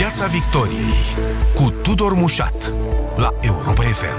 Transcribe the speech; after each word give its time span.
Piața 0.00 0.26
Victoriei 0.26 1.02
cu 1.54 1.70
Tudor 1.82 2.12
Mușat 2.14 2.76
la 3.16 3.30
Europa 3.40 3.82
FM. 3.82 4.18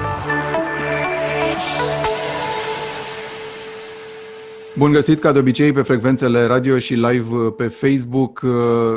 Bun 4.77 4.91
găsit, 4.91 5.19
ca 5.19 5.31
de 5.31 5.39
obicei, 5.39 5.73
pe 5.73 5.81
frecvențele 5.81 6.45
radio 6.45 6.79
și 6.79 6.93
live 6.93 7.35
pe 7.57 7.67
Facebook. 7.67 8.41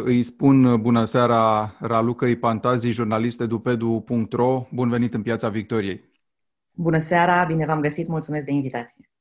Îi 0.04 0.22
spun 0.22 0.80
bună 0.80 1.04
seara 1.04 1.74
Raluca 1.80 2.26
Ipantazi, 2.26 2.90
jurnalist 2.90 3.40
edupedu.ro. 3.40 4.66
Bun 4.70 4.88
venit 4.88 5.14
în 5.14 5.22
Piața 5.22 5.48
Victoriei. 5.48 6.00
Bună 6.70 6.98
seara, 6.98 7.44
bine 7.44 7.66
v-am 7.66 7.80
găsit, 7.80 8.08
mulțumesc 8.08 8.44
de 8.44 8.52
invitație 8.52 9.13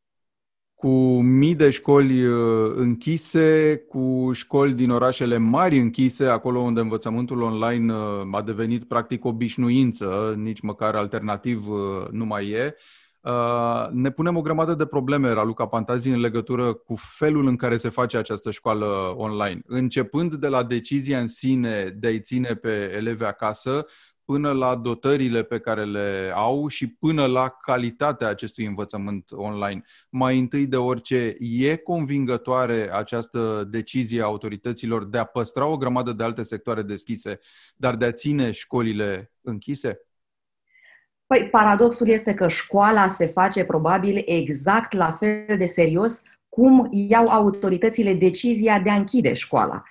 cu 0.84 1.22
mii 1.22 1.56
de 1.56 1.70
școli 1.70 2.26
uh, 2.26 2.72
închise, 2.76 3.76
cu 3.90 4.30
școli 4.34 4.74
din 4.74 4.90
orașele 4.90 5.38
mari 5.38 5.78
închise, 5.78 6.26
acolo 6.26 6.60
unde 6.60 6.80
învățământul 6.80 7.42
online 7.42 7.94
uh, 7.94 8.28
a 8.32 8.42
devenit 8.42 8.84
practic 8.84 9.26
obișnuință, 9.26 10.34
nici 10.38 10.62
măcar 10.62 10.96
alternativ 10.96 11.70
uh, 11.70 12.08
nu 12.12 12.26
mai 12.26 12.50
e. 12.50 12.76
Ne 13.92 14.12
punem 14.12 14.38
o 14.38 14.42
grămadă 14.42 14.74
de 14.74 14.86
probleme, 14.86 15.32
Raluca 15.32 15.68
Pantazi, 15.68 16.10
în 16.10 16.20
legătură 16.20 16.74
cu 16.74 16.96
felul 16.98 17.48
în 17.48 17.56
care 17.56 17.78
se 17.78 17.90
face 17.90 18.18
această 18.18 18.52
școală 18.52 19.14
online. 19.16 19.62
Începând 19.66 20.36
de 20.36 20.48
la 20.48 20.64
decizia 20.64 21.20
în 21.20 21.28
sine 21.28 21.96
de 21.98 22.08
a-i 22.08 22.22
ține 22.22 22.54
pe 22.54 22.94
elevi 22.96 23.24
acasă, 23.24 23.86
până 24.26 24.52
la 24.52 24.76
dotările 24.76 25.44
pe 25.44 25.60
care 25.60 25.84
le 25.84 26.32
au 26.34 26.68
și 26.68 26.88
până 26.88 27.26
la 27.26 27.50
calitatea 27.50 28.28
acestui 28.28 28.66
învățământ 28.66 29.32
online. 29.32 29.82
Mai 30.10 30.40
întâi 30.40 30.68
de 30.68 30.76
orice, 30.76 31.36
e 31.40 31.76
convingătoare 31.76 32.90
această 32.94 33.68
decizie 33.70 34.22
a 34.22 34.26
autorităților 34.26 35.06
de 35.06 35.18
a 35.18 35.24
păstra 35.24 35.66
o 35.66 35.78
grămadă 35.78 36.12
de 36.12 36.24
alte 36.24 36.44
sectoare 36.44 36.82
deschise, 36.82 37.40
dar 37.76 37.96
de 37.96 38.06
a 38.06 38.12
ține 38.12 38.52
școlile 38.52 39.32
închise? 39.42 40.00
Păi, 41.26 41.50
paradoxul 41.50 42.08
este 42.08 42.34
că 42.34 42.48
școala 42.48 43.08
se 43.08 43.26
face 43.26 43.64
probabil 43.64 44.22
exact 44.26 44.94
la 44.94 45.12
fel 45.12 45.58
de 45.58 45.66
serios 45.66 46.22
cum 46.50 46.88
iau 46.92 47.28
autoritățile 47.28 48.14
decizia 48.14 48.80
de 48.80 48.90
a 48.90 48.96
închide 48.96 49.34
școala. 49.34 49.84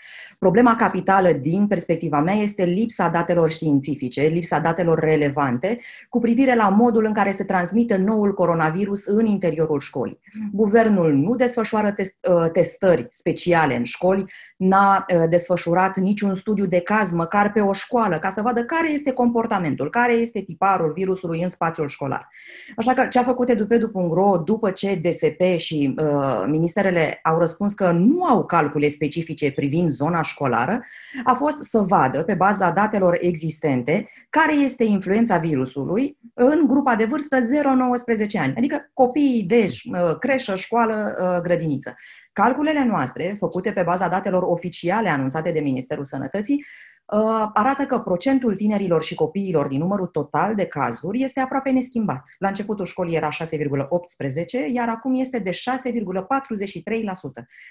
Problema 0.43 0.77
capitală 0.77 1.33
din 1.33 1.67
perspectiva 1.67 2.21
mea 2.21 2.35
este 2.35 2.65
lipsa 2.65 3.09
datelor 3.09 3.51
științifice, 3.51 4.23
lipsa 4.23 4.59
datelor 4.59 4.99
relevante 4.99 5.79
cu 6.09 6.19
privire 6.19 6.55
la 6.55 6.69
modul 6.69 7.05
în 7.05 7.13
care 7.13 7.31
se 7.31 7.45
transmite 7.45 7.97
noul 7.97 8.35
coronavirus 8.35 9.07
în 9.07 9.27
interiorul 9.27 9.81
școlii. 9.81 10.19
Guvernul 10.53 11.13
nu 11.13 11.35
desfășoară 11.35 11.93
test, 11.93 12.17
uh, 12.29 12.51
testări 12.51 13.07
speciale 13.11 13.77
în 13.77 13.85
școli, 13.85 14.25
n-a 14.57 15.05
uh, 15.09 15.29
desfășurat 15.29 15.97
niciun 15.97 16.35
studiu 16.35 16.67
de 16.67 16.81
caz, 16.81 17.11
măcar 17.11 17.53
pe 17.53 17.61
o 17.61 17.73
școală, 17.73 18.19
ca 18.19 18.29
să 18.29 18.43
vadă 18.43 18.65
care 18.65 18.93
este 18.93 19.13
comportamentul, 19.13 19.91
care 19.91 20.13
este 20.13 20.41
tiparul 20.41 20.93
virusului 20.93 21.43
în 21.43 21.49
spațiul 21.49 21.89
școlar. 21.89 22.29
Așa 22.77 22.93
că 22.93 23.07
ce 23.07 23.19
a 23.19 23.23
făcut 23.23 23.49
edupedu.ro 23.49 24.37
după 24.37 24.71
ce 24.71 25.01
DSP 25.03 25.43
și 25.57 25.95
uh, 25.99 26.45
ministerele 26.47 27.21
au 27.23 27.39
răspuns 27.39 27.75
că 27.75 27.91
nu 27.91 28.25
au 28.25 28.45
calcule 28.45 28.89
specifice 28.89 29.53
privind 29.53 29.91
zona 29.91 30.23
școlară 30.33 30.85
a 31.25 31.33
fost 31.33 31.63
să 31.63 31.79
vadă, 31.79 32.23
pe 32.23 32.35
baza 32.35 32.71
datelor 32.71 33.19
existente, 33.21 34.09
care 34.31 34.55
este 34.55 34.85
influența 34.85 35.37
virusului 35.37 36.19
în 36.35 36.67
grupa 36.67 36.97
de 36.97 37.05
vârstă 37.05 37.39
0-19 37.39 38.39
ani, 38.39 38.55
adică 38.57 38.91
copiii 38.95 39.43
de 39.43 39.67
uh, 39.67 40.19
creșă, 40.19 40.57
școală, 40.57 41.17
uh, 41.21 41.43
grădiniță. 41.43 41.95
Calculele 42.33 42.85
noastre, 42.85 43.35
făcute 43.39 43.73
pe 43.73 43.83
baza 43.83 44.09
datelor 44.09 44.43
oficiale 44.43 45.09
anunțate 45.09 45.51
de 45.51 45.61
Ministerul 45.61 46.05
Sănătății, 46.05 46.65
Uh, 47.13 47.49
arată 47.53 47.83
că 47.83 47.99
procentul 47.99 48.57
tinerilor 48.57 49.03
și 49.03 49.15
copiilor 49.15 49.67
din 49.67 49.79
numărul 49.79 50.07
total 50.07 50.55
de 50.55 50.65
cazuri 50.65 51.23
este 51.23 51.41
aproape 51.41 51.71
neschimbat. 51.71 52.29
La 52.39 52.49
începutul 52.49 52.85
școlii 52.85 53.17
era 53.17 53.29
6,18, 53.29 54.73
iar 54.73 54.89
acum 54.89 55.21
este 55.21 55.39
de 55.39 55.51
6,43%. 55.51 55.55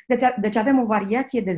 Deci, 0.08 0.22
deci 0.42 0.56
avem 0.56 0.80
o 0.80 0.86
variație 0.86 1.42
de 1.42 1.52
0,25 1.52 1.58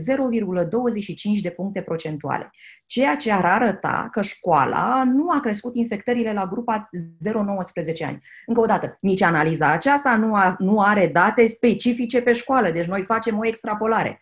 de 1.41 1.49
puncte 1.49 1.81
procentuale, 1.81 2.51
ceea 2.85 3.15
ce 3.15 3.31
ar 3.31 3.45
arăta 3.45 4.07
că 4.11 4.21
școala 4.21 5.03
nu 5.03 5.29
a 5.29 5.39
crescut 5.39 5.75
infectările 5.75 6.33
la 6.33 6.45
grupa 6.45 6.89
0-19 8.03 8.05
ani. 8.05 8.21
Încă 8.45 8.61
o 8.61 8.65
dată, 8.65 8.97
nici 9.01 9.21
analiza 9.21 9.71
aceasta 9.71 10.15
nu, 10.15 10.35
a, 10.35 10.55
nu 10.59 10.79
are 10.79 11.07
date 11.07 11.47
specifice 11.47 12.21
pe 12.21 12.33
școală, 12.33 12.71
deci 12.71 12.85
noi 12.93 13.03
facem 13.03 13.37
o 13.37 13.45
extrapolare. 13.45 14.21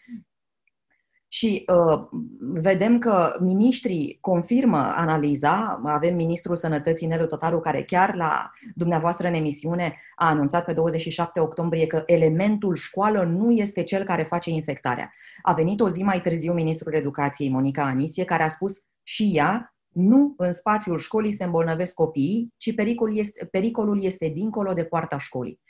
Și 1.27 1.65
uh, 1.67 2.01
vedem 2.39 2.97
că 2.97 3.37
miniștrii 3.39 4.17
confirmă 4.21 4.77
analiza. 4.77 5.81
Avem 5.85 6.15
ministrul 6.15 6.55
sănătății 6.55 7.07
Nelu 7.07 7.25
Totaru, 7.25 7.59
care 7.59 7.83
chiar 7.83 8.15
la 8.15 8.51
dumneavoastră 8.75 9.27
în 9.27 9.33
emisiune 9.33 9.95
a 10.15 10.29
anunțat 10.29 10.65
pe 10.65 10.73
27 10.73 11.39
octombrie 11.39 11.87
că 11.87 12.03
elementul 12.05 12.75
școală 12.75 13.23
nu 13.23 13.51
este 13.51 13.83
cel 13.83 14.03
care 14.03 14.23
face 14.23 14.49
infectarea. 14.49 15.13
A 15.41 15.53
venit 15.53 15.79
o 15.79 15.89
zi 15.89 16.03
mai 16.03 16.21
târziu 16.21 16.53
ministrul 16.53 16.93
educației, 16.93 17.49
Monica 17.49 17.83
Anisie, 17.83 18.25
care 18.25 18.43
a 18.43 18.49
spus 18.49 18.73
și 19.03 19.31
ea 19.33 19.75
nu 19.91 20.33
în 20.37 20.51
spațiul 20.51 20.97
școlii 20.97 21.31
se 21.31 21.43
îmbolnăvesc 21.43 21.93
copiii, 21.93 22.53
ci 22.57 22.75
pericolul 22.75 23.17
este, 23.17 23.45
pericolul 23.45 24.03
este 24.03 24.27
dincolo 24.27 24.73
de 24.73 24.83
poarta 24.83 25.17
școlii. 25.17 25.61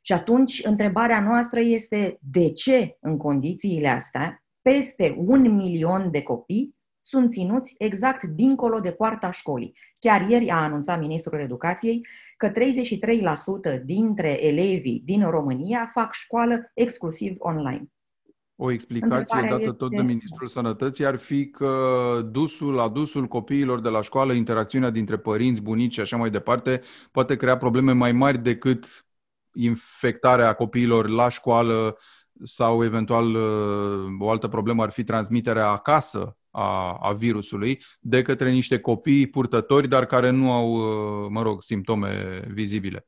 Și 0.00 0.12
atunci, 0.12 0.64
întrebarea 0.64 1.20
noastră 1.20 1.60
este 1.60 2.18
de 2.20 2.50
ce, 2.50 2.96
în 3.00 3.16
condițiile 3.16 3.88
astea, 3.88 4.44
peste 4.62 5.14
un 5.18 5.54
milion 5.54 6.10
de 6.10 6.22
copii 6.22 6.74
sunt 7.00 7.30
ținuți 7.30 7.74
exact 7.78 8.22
dincolo 8.22 8.80
de 8.80 8.90
poarta 8.90 9.30
școlii. 9.30 9.74
Chiar 9.98 10.28
ieri 10.28 10.50
a 10.50 10.56
anunțat 10.56 11.00
Ministrul 11.00 11.40
Educației 11.40 12.06
că 12.36 12.52
33% 12.52 12.52
dintre 13.84 14.46
elevii 14.46 15.02
din 15.04 15.30
România 15.30 15.90
fac 15.92 16.12
școală 16.12 16.70
exclusiv 16.74 17.34
online. 17.38 17.86
O 18.56 18.70
explicație 18.70 19.40
dată 19.40 19.54
este... 19.60 19.72
tot 19.72 19.90
de 19.90 20.02
Ministrul 20.02 20.46
Sănătății 20.46 21.06
ar 21.06 21.16
fi 21.16 21.50
că 21.50 21.74
dusul, 22.30 22.80
adusul 22.80 23.26
copiilor 23.26 23.80
de 23.80 23.88
la 23.88 24.02
școală, 24.02 24.32
interacțiunea 24.32 24.90
dintre 24.90 25.18
părinți, 25.18 25.62
bunici 25.62 25.92
și 25.92 26.00
așa 26.00 26.16
mai 26.16 26.30
departe, 26.30 26.80
poate 27.10 27.36
crea 27.36 27.56
probleme 27.56 27.92
mai 27.92 28.12
mari 28.12 28.38
decât 28.38 29.06
infectarea 29.52 30.52
copiilor 30.52 31.08
la 31.08 31.28
școală 31.28 31.96
sau 32.42 32.84
eventual 32.84 33.34
uh, 33.34 34.16
o 34.18 34.30
altă 34.30 34.48
problemă 34.48 34.82
ar 34.82 34.90
fi 34.90 35.04
transmiterea 35.04 35.68
acasă 35.68 36.36
a, 36.50 36.98
a 37.00 37.12
virusului 37.12 37.82
de 38.00 38.22
către 38.22 38.50
niște 38.50 38.78
copii 38.78 39.26
purtători, 39.26 39.88
dar 39.88 40.06
care 40.06 40.30
nu 40.30 40.52
au, 40.52 40.72
uh, 40.72 41.28
mă 41.30 41.42
rog, 41.42 41.62
simptome 41.62 42.42
vizibile. 42.48 43.06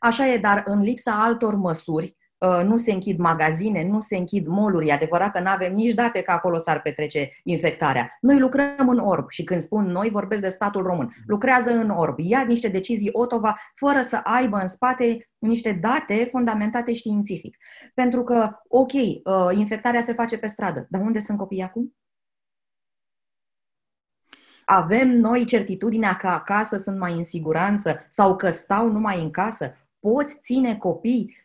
Așa 0.00 0.26
e, 0.26 0.38
dar 0.38 0.62
în 0.64 0.80
lipsa 0.80 1.22
altor 1.22 1.54
măsuri, 1.54 2.06
Uh, 2.06 2.19
nu 2.64 2.76
se 2.76 2.92
închid 2.92 3.18
magazine, 3.18 3.88
nu 3.88 4.00
se 4.00 4.16
închid 4.16 4.46
moluri. 4.46 4.88
E 4.88 4.92
adevărat 4.92 5.32
că 5.32 5.40
nu 5.40 5.48
avem 5.48 5.72
nici 5.72 5.94
date 5.94 6.22
că 6.22 6.30
acolo 6.30 6.58
s-ar 6.58 6.80
petrece 6.80 7.30
infectarea. 7.42 8.18
Noi 8.20 8.38
lucrăm 8.38 8.88
în 8.88 8.98
orb 8.98 9.30
și 9.30 9.44
când 9.44 9.60
spun 9.60 9.84
noi, 9.84 10.10
vorbesc 10.10 10.40
de 10.40 10.48
statul 10.48 10.82
român. 10.82 11.10
Lucrează 11.26 11.70
în 11.70 11.90
orb, 11.90 12.14
ia 12.18 12.42
niște 12.42 12.68
decizii 12.68 13.10
Otova 13.12 13.56
fără 13.74 14.00
să 14.00 14.20
aibă 14.22 14.56
în 14.56 14.66
spate 14.66 15.28
niște 15.38 15.72
date 15.72 16.28
fundamentate 16.30 16.92
științific. 16.92 17.56
Pentru 17.94 18.22
că, 18.24 18.50
ok, 18.68 18.92
uh, 18.92 19.22
infectarea 19.52 20.00
se 20.00 20.12
face 20.12 20.38
pe 20.38 20.46
stradă, 20.46 20.86
dar 20.90 21.00
unde 21.00 21.18
sunt 21.18 21.38
copiii 21.38 21.62
acum? 21.62 21.94
Avem 24.64 25.08
noi 25.08 25.44
certitudinea 25.44 26.16
că 26.16 26.26
acasă 26.26 26.76
sunt 26.76 26.98
mai 26.98 27.12
în 27.12 27.24
siguranță 27.24 28.06
sau 28.08 28.36
că 28.36 28.50
stau 28.50 28.88
numai 28.88 29.22
în 29.22 29.30
casă? 29.30 29.74
Poți 30.00 30.38
ține 30.40 30.76
copii 30.76 31.39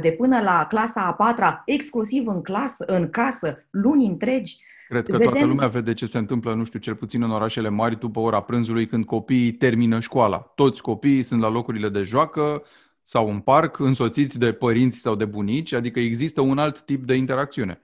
de 0.00 0.14
până 0.18 0.40
la 0.40 0.66
clasa 0.68 1.00
a 1.00 1.12
patra, 1.12 1.62
exclusiv 1.66 2.26
în, 2.26 2.42
clasă, 2.42 2.84
în 2.86 3.10
casă, 3.10 3.66
luni 3.70 4.06
întregi. 4.06 4.56
Cred 4.88 5.04
că 5.04 5.12
Vedem... 5.12 5.28
toată 5.30 5.46
lumea 5.46 5.68
vede 5.68 5.94
ce 5.94 6.06
se 6.06 6.18
întâmplă, 6.18 6.54
nu 6.54 6.64
știu, 6.64 6.78
cel 6.78 6.94
puțin 6.94 7.22
în 7.22 7.30
orașele 7.30 7.68
mari, 7.68 7.98
după 7.98 8.20
ora 8.20 8.40
prânzului, 8.40 8.86
când 8.86 9.04
copiii 9.04 9.52
termină 9.52 10.00
școala. 10.00 10.38
Toți 10.38 10.82
copiii 10.82 11.22
sunt 11.22 11.40
la 11.40 11.48
locurile 11.48 11.88
de 11.88 12.02
joacă 12.02 12.62
sau 13.02 13.30
în 13.30 13.40
parc, 13.40 13.78
însoțiți 13.78 14.38
de 14.38 14.52
părinți 14.52 14.98
sau 14.98 15.14
de 15.14 15.24
bunici, 15.24 15.72
adică 15.72 16.00
există 16.00 16.40
un 16.40 16.58
alt 16.58 16.80
tip 16.80 17.04
de 17.04 17.14
interacțiune. 17.14 17.80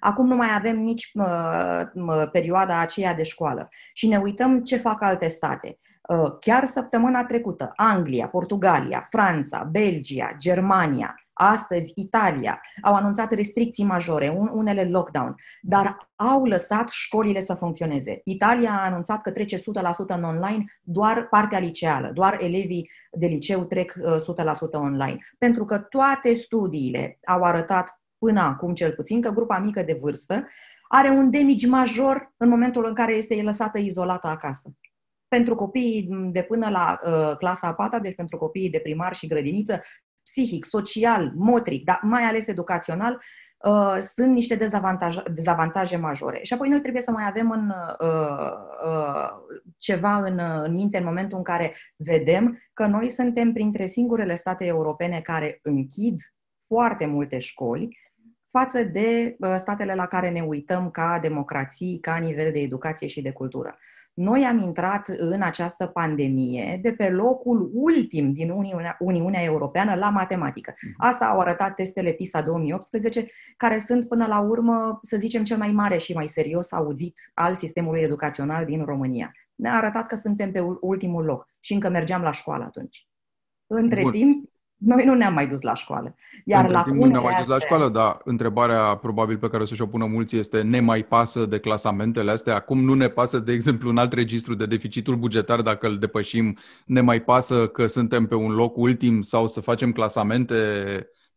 Acum 0.00 0.26
nu 0.26 0.36
mai 0.36 0.54
avem 0.54 0.78
nici 0.78 1.10
uh, 1.14 2.28
perioada 2.32 2.78
aceea 2.78 3.14
de 3.14 3.22
școală. 3.22 3.68
Și 3.92 4.08
ne 4.08 4.16
uităm 4.16 4.62
ce 4.62 4.76
fac 4.76 5.02
alte 5.02 5.28
state. 5.28 5.78
Uh, 6.08 6.38
chiar 6.40 6.64
săptămâna 6.64 7.24
trecută, 7.24 7.72
Anglia, 7.76 8.28
Portugalia, 8.28 9.06
Franța, 9.10 9.68
Belgia, 9.70 10.34
Germania, 10.38 11.14
astăzi 11.34 11.92
Italia 11.94 12.60
au 12.82 12.94
anunțat 12.94 13.32
restricții 13.32 13.84
majore, 13.84 14.28
unele 14.52 14.84
lockdown, 14.84 15.34
dar 15.60 16.10
au 16.16 16.44
lăsat 16.44 16.88
școlile 16.88 17.40
să 17.40 17.54
funcționeze. 17.54 18.20
Italia 18.24 18.70
a 18.70 18.84
anunțat 18.84 19.22
că 19.22 19.30
trece 19.30 19.56
100% 19.56 19.60
în 20.06 20.22
online 20.22 20.64
doar 20.82 21.26
partea 21.28 21.58
liceală, 21.58 22.10
doar 22.12 22.36
elevii 22.40 22.90
de 23.10 23.26
liceu 23.26 23.64
trec 23.64 23.92
100% 23.92 24.00
uh, 24.00 24.68
online. 24.72 25.18
Pentru 25.38 25.64
că 25.64 25.78
toate 25.78 26.32
studiile 26.34 27.18
au 27.26 27.42
arătat 27.42 27.98
până 28.18 28.40
acum 28.40 28.74
cel 28.74 28.92
puțin, 28.92 29.20
că 29.20 29.30
grupa 29.30 29.58
mică 29.58 29.82
de 29.82 29.98
vârstă 30.00 30.46
are 30.88 31.08
un 31.08 31.30
damage 31.30 31.66
major 31.66 32.32
în 32.36 32.48
momentul 32.48 32.86
în 32.86 32.94
care 32.94 33.14
este 33.14 33.42
lăsată 33.42 33.78
izolată 33.78 34.26
acasă. 34.26 34.74
Pentru 35.28 35.54
copiii 35.54 36.08
de 36.32 36.42
până 36.42 36.68
la 36.68 37.00
uh, 37.04 37.36
clasa 37.36 37.66
a 37.66 37.74
patra, 37.74 37.98
deci 37.98 38.14
pentru 38.14 38.38
copiii 38.38 38.70
de 38.70 38.78
primar 38.78 39.14
și 39.14 39.26
grădiniță, 39.26 39.80
psihic, 40.22 40.64
social, 40.64 41.32
motric, 41.36 41.84
dar 41.84 42.00
mai 42.02 42.22
ales 42.22 42.46
educațional, 42.46 43.20
uh, 43.58 43.98
sunt 44.00 44.32
niște 44.32 44.54
dezavantaje, 44.54 45.22
dezavantaje 45.34 45.96
majore. 45.96 46.38
Și 46.42 46.52
apoi 46.52 46.68
noi 46.68 46.80
trebuie 46.80 47.02
să 47.02 47.10
mai 47.10 47.26
avem 47.26 47.50
în, 47.50 47.68
uh, 47.68 48.52
uh, 48.84 49.30
ceva 49.78 50.14
în, 50.14 50.38
în 50.38 50.74
minte 50.74 50.98
în 50.98 51.04
momentul 51.04 51.38
în 51.38 51.44
care 51.44 51.74
vedem 51.96 52.58
că 52.72 52.86
noi 52.86 53.08
suntem 53.08 53.52
printre 53.52 53.86
singurele 53.86 54.34
state 54.34 54.64
europene 54.64 55.20
care 55.20 55.58
închid 55.62 56.20
foarte 56.66 57.06
multe 57.06 57.38
școli 57.38 57.98
față 58.58 58.82
de 58.82 59.36
uh, 59.38 59.54
statele 59.56 59.94
la 59.94 60.06
care 60.06 60.30
ne 60.30 60.40
uităm 60.40 60.90
ca 60.90 61.18
democrații, 61.20 61.98
ca 62.00 62.16
nivel 62.16 62.52
de 62.52 62.58
educație 62.58 63.06
și 63.06 63.22
de 63.22 63.30
cultură. 63.32 63.78
Noi 64.14 64.44
am 64.44 64.58
intrat 64.58 65.08
în 65.08 65.42
această 65.42 65.86
pandemie 65.86 66.78
de 66.82 66.92
pe 66.92 67.08
locul 67.08 67.70
ultim 67.72 68.32
din 68.32 68.50
Uniunea, 68.50 68.96
Uniunea 68.98 69.42
Europeană 69.42 69.94
la 69.94 70.08
matematică. 70.08 70.74
Mhm. 70.80 70.94
Asta 70.96 71.24
au 71.24 71.38
arătat 71.40 71.74
testele 71.74 72.12
PISA 72.12 72.40
2018, 72.40 73.26
care 73.56 73.78
sunt 73.78 74.08
până 74.08 74.26
la 74.26 74.40
urmă, 74.40 74.98
să 75.02 75.16
zicem, 75.16 75.44
cel 75.44 75.56
mai 75.56 75.72
mare 75.72 75.96
și 75.96 76.12
mai 76.12 76.26
serios 76.26 76.72
audit 76.72 77.30
al 77.34 77.54
sistemului 77.54 78.00
educațional 78.00 78.64
din 78.64 78.84
România. 78.84 79.32
Ne-a 79.54 79.74
arătat 79.74 80.06
că 80.06 80.16
suntem 80.16 80.52
pe 80.52 80.60
ultimul 80.80 81.24
loc 81.24 81.48
și 81.60 81.72
încă 81.72 81.88
mergeam 81.88 82.22
la 82.22 82.30
școală 82.30 82.64
atunci. 82.64 83.08
Între 83.66 84.02
Bun. 84.02 84.12
timp, 84.12 84.50
noi 84.84 85.04
nu 85.04 85.14
ne-am 85.14 85.34
mai 85.34 85.46
dus 85.46 85.62
la 85.62 85.74
școală. 85.74 86.14
Iar 86.44 86.70
la 86.70 86.82
timp 86.82 86.96
nu 86.96 87.06
ne-am 87.06 87.22
mai 87.22 87.34
dus 87.38 87.46
la 87.46 87.58
școală, 87.58 87.88
dar 87.88 88.20
întrebarea 88.24 88.96
probabil 88.96 89.38
pe 89.38 89.48
care 89.48 89.62
o 89.62 89.66
să 89.66 89.74
și-o 89.74 89.86
pună 89.86 90.06
mulți 90.06 90.36
este 90.36 90.62
ne 90.62 90.80
mai 90.80 91.02
pasă 91.02 91.46
de 91.46 91.58
clasamentele 91.58 92.30
astea? 92.30 92.54
Acum 92.54 92.84
nu 92.84 92.94
ne 92.94 93.08
pasă, 93.08 93.38
de 93.38 93.52
exemplu, 93.52 93.88
un 93.88 93.96
alt 93.96 94.12
registru 94.12 94.54
de 94.54 94.66
deficitul 94.66 95.16
bugetar, 95.16 95.60
dacă 95.60 95.86
îl 95.86 95.98
depășim, 95.98 96.58
ne 96.86 97.00
mai 97.00 97.22
pasă 97.22 97.66
că 97.66 97.86
suntem 97.86 98.26
pe 98.26 98.34
un 98.34 98.50
loc 98.50 98.76
ultim 98.76 99.20
sau 99.20 99.46
să 99.46 99.60
facem 99.60 99.92
clasamente 99.92 100.54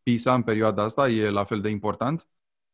PISA 0.03 0.33
în 0.33 0.41
perioada 0.41 0.83
asta? 0.83 1.09
E 1.09 1.29
la 1.29 1.43
fel 1.43 1.61
de 1.61 1.69
important? 1.69 2.27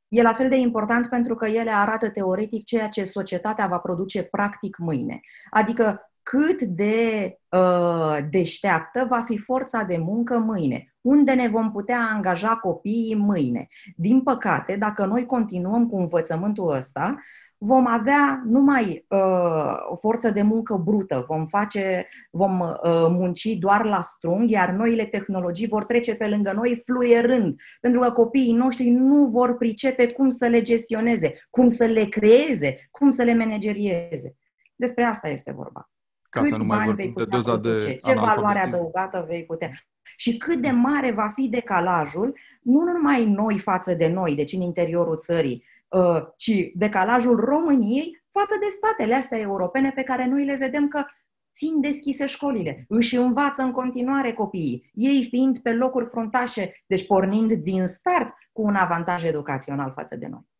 E 0.08 0.22
la 0.22 0.34
fel 0.34 0.50
de 0.50 0.56
important 0.56 1.08
pentru 1.08 1.36
că 1.36 1.46
ele 1.46 1.72
arată 1.72 2.10
teoretic 2.10 2.66
ceea 2.66 2.88
ce 2.88 3.04
societatea 3.04 3.68
va 3.68 3.78
produce 3.78 4.24
practic 4.24 4.78
mâine. 4.78 5.20
Adică 5.50 6.13
cât 6.24 6.62
de 6.62 7.38
uh, 7.50 8.18
deșteaptă 8.30 9.06
va 9.10 9.22
fi 9.22 9.38
forța 9.38 9.84
de 9.84 9.98
muncă 9.98 10.38
mâine, 10.38 10.96
unde 11.02 11.34
ne 11.34 11.48
vom 11.48 11.72
putea 11.72 12.10
angaja 12.14 12.56
copiii 12.56 13.16
mâine. 13.16 13.68
Din 13.96 14.22
păcate, 14.22 14.76
dacă 14.76 15.06
noi 15.06 15.26
continuăm 15.26 15.88
cu 15.88 15.98
învățământul 15.98 16.70
ăsta, 16.70 17.16
vom 17.58 17.88
avea 17.88 18.42
numai 18.46 19.06
uh, 19.10 19.90
o 19.90 19.96
forță 19.96 20.30
de 20.30 20.42
muncă 20.42 20.76
brută, 20.76 21.24
vom, 21.28 21.48
face, 21.48 22.08
vom 22.32 22.60
uh, 22.60 22.78
munci 23.10 23.46
doar 23.46 23.86
la 23.86 24.02
strung, 24.02 24.50
iar 24.50 24.70
noile 24.70 25.06
tehnologii 25.06 25.68
vor 25.68 25.84
trece 25.84 26.16
pe 26.16 26.28
lângă 26.28 26.52
noi 26.52 26.82
fluierând, 26.86 27.62
pentru 27.82 28.00
că 28.00 28.12
copiii 28.12 28.54
noștri 28.54 28.90
nu 28.90 29.26
vor 29.26 29.58
pricepe 29.58 30.12
cum 30.12 30.30
să 30.30 30.48
le 30.48 30.62
gestioneze, 30.62 31.34
cum 31.50 31.70
să 31.70 31.86
le 31.86 32.06
creeze, 32.06 32.76
cum 32.92 33.10
să 33.10 33.24
le 33.24 33.34
managerieze. 33.34 34.36
Despre 34.76 35.04
asta 35.04 35.28
este 35.28 35.52
vorba. 35.52 35.92
Ca 36.34 36.42
Câți 36.42 36.52
să 36.52 36.58
nu 36.58 36.64
mai 36.64 36.86
vorbim 36.86 37.14
de 37.16 37.26
doza 37.26 37.58
de 37.58 38.00
Ce 38.04 38.14
valoare 38.14 38.60
adăugată 38.60 39.26
vei 39.28 39.46
putea. 39.46 39.70
Și 40.16 40.38
cât 40.38 40.62
de 40.62 40.70
mare 40.70 41.12
va 41.12 41.30
fi 41.34 41.50
decalajul, 41.50 42.38
nu 42.62 42.84
numai 42.84 43.26
noi 43.26 43.60
față 43.60 43.94
de 43.94 44.08
noi, 44.08 44.36
deci 44.36 44.54
în 44.54 44.62
interiorul 44.62 45.18
țării, 45.18 45.66
uh, 45.88 46.22
ci 46.38 46.72
decalajul 46.74 47.36
României 47.36 48.24
față 48.30 48.56
de 48.60 48.68
statele 48.70 49.16
astea 49.16 49.40
europene 49.40 49.92
pe 49.96 50.04
care 50.04 50.28
noi 50.28 50.46
le 50.46 50.56
vedem 50.56 50.88
că 50.88 51.06
țin 51.54 51.82
deschise 51.82 52.26
școlile, 52.26 52.86
își 52.88 53.16
învață 53.16 53.62
în 53.62 53.72
continuare 53.72 54.34
copiii, 54.34 54.92
ei 54.94 55.28
fiind 55.30 55.60
pe 55.60 55.74
locuri 55.74 56.06
fruntașe, 56.06 56.84
deci 56.88 57.06
pornind 57.06 57.54
din 57.54 57.86
start 57.86 58.34
cu 58.52 58.62
un 58.62 58.76
avantaj 58.76 59.24
educațional 59.24 59.92
față 59.96 60.16
de 60.16 60.28
noi. 60.28 60.52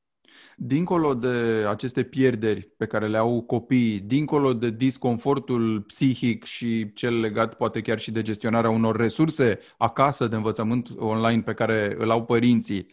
Dincolo 0.58 1.14
de 1.14 1.66
aceste 1.70 2.04
pierderi 2.04 2.62
pe 2.78 2.86
care 2.86 3.08
le 3.08 3.18
au 3.18 3.42
copiii, 3.42 4.00
dincolo 4.00 4.54
de 4.54 4.70
disconfortul 4.70 5.82
psihic 5.82 6.44
și 6.44 6.94
cel 6.94 7.20
legat 7.20 7.54
poate 7.54 7.82
chiar 7.82 8.00
și 8.00 8.12
de 8.12 8.22
gestionarea 8.22 8.70
unor 8.70 8.96
resurse 8.96 9.60
acasă 9.78 10.28
de 10.28 10.36
învățământ 10.36 10.90
online 10.98 11.42
pe 11.42 11.54
care 11.54 11.96
îl 11.98 12.10
au 12.10 12.26
părinții, 12.26 12.88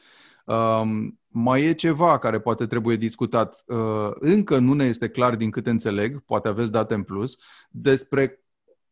um, 0.45 1.21
mai 1.29 1.63
e 1.63 1.73
ceva 1.73 2.19
care 2.19 2.41
poate 2.41 2.67
trebuie 2.67 2.97
discutat. 2.97 3.65
Uh, 3.67 4.11
încă 4.15 4.59
nu 4.59 4.73
ne 4.73 4.85
este 4.85 5.09
clar 5.09 5.37
din 5.37 5.51
câte 5.51 5.71
înțeleg, 5.71 6.21
poate 6.21 6.49
aveți 6.49 6.73
date 6.73 6.95
în 6.95 7.03
plus, 7.03 7.39
despre 7.71 8.41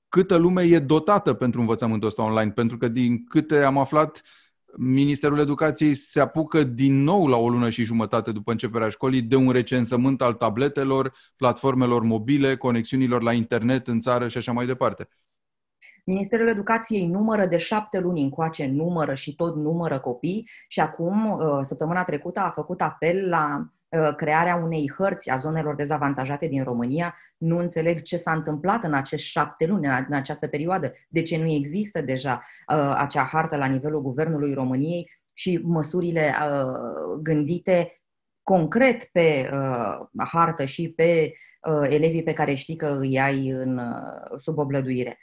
câtă 0.08 0.36
lume 0.36 0.62
e 0.62 0.78
dotată 0.78 1.32
pentru 1.32 1.60
învățământul 1.60 2.08
ăsta 2.08 2.22
online, 2.22 2.50
pentru 2.50 2.76
că 2.76 2.88
din 2.88 3.24
câte 3.24 3.62
am 3.62 3.78
aflat, 3.78 4.22
Ministerul 4.80 5.38
Educației 5.38 5.94
se 5.94 6.20
apucă 6.20 6.62
din 6.62 7.02
nou 7.02 7.26
la 7.26 7.36
o 7.36 7.48
lună 7.48 7.70
și 7.70 7.84
jumătate 7.84 8.32
după 8.32 8.50
începerea 8.50 8.88
școlii 8.88 9.22
de 9.22 9.36
un 9.36 9.50
recensământ 9.50 10.22
al 10.22 10.34
tabletelor, 10.34 11.12
platformelor 11.36 12.02
mobile, 12.02 12.56
conexiunilor 12.56 13.22
la 13.22 13.32
internet 13.32 13.88
în 13.88 14.00
țară 14.00 14.28
și 14.28 14.36
așa 14.36 14.52
mai 14.52 14.66
departe. 14.66 15.08
Ministerul 16.04 16.48
Educației 16.48 17.06
numără 17.06 17.46
de 17.46 17.56
șapte 17.56 18.00
luni 18.00 18.22
încoace, 18.22 18.66
numără 18.66 19.14
și 19.14 19.34
tot 19.34 19.56
numără 19.56 20.00
copii 20.00 20.48
și 20.68 20.80
acum, 20.80 21.30
uh, 21.30 21.58
săptămâna 21.60 22.04
trecută, 22.04 22.40
a 22.40 22.50
făcut 22.50 22.80
apel 22.80 23.28
la 23.28 23.56
Uh, 23.56 23.77
crearea 24.16 24.56
unei 24.56 24.92
hărți 24.96 25.30
a 25.30 25.36
zonelor 25.36 25.74
dezavantajate 25.74 26.46
din 26.46 26.64
România. 26.64 27.16
Nu 27.36 27.58
înțeleg 27.58 28.02
ce 28.02 28.16
s-a 28.16 28.32
întâmplat 28.32 28.84
în 28.84 28.92
acești 28.92 29.30
șapte 29.30 29.66
luni, 29.66 29.86
în 29.86 30.12
această 30.12 30.46
perioadă, 30.46 30.90
de 31.08 31.22
ce 31.22 31.38
nu 31.38 31.46
există 31.46 32.00
deja 32.00 32.42
uh, 32.74 32.94
acea 32.96 33.22
hartă 33.22 33.56
la 33.56 33.66
nivelul 33.66 34.02
Guvernului 34.02 34.54
României 34.54 35.10
și 35.34 35.60
măsurile 35.62 36.34
uh, 36.40 37.18
gândite 37.22 38.02
concret 38.42 39.04
pe 39.04 39.50
uh, 39.52 40.24
hartă 40.30 40.64
și 40.64 40.92
pe 40.96 41.32
uh, 41.70 41.88
elevii 41.88 42.22
pe 42.22 42.32
care 42.32 42.54
știi 42.54 42.76
că 42.76 42.96
îi 43.00 43.20
ai 43.20 43.48
în, 43.48 43.78
uh, 43.78 44.38
sub 44.38 44.58
oblăduire. 44.58 45.18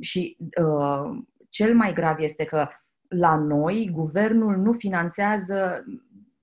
Și 0.00 0.36
uh, 0.62 1.18
cel 1.48 1.74
mai 1.74 1.92
grav 1.92 2.18
este 2.18 2.44
că 2.44 2.68
la 3.08 3.36
noi, 3.36 3.90
guvernul 3.92 4.56
nu 4.56 4.72
finanțează 4.72 5.84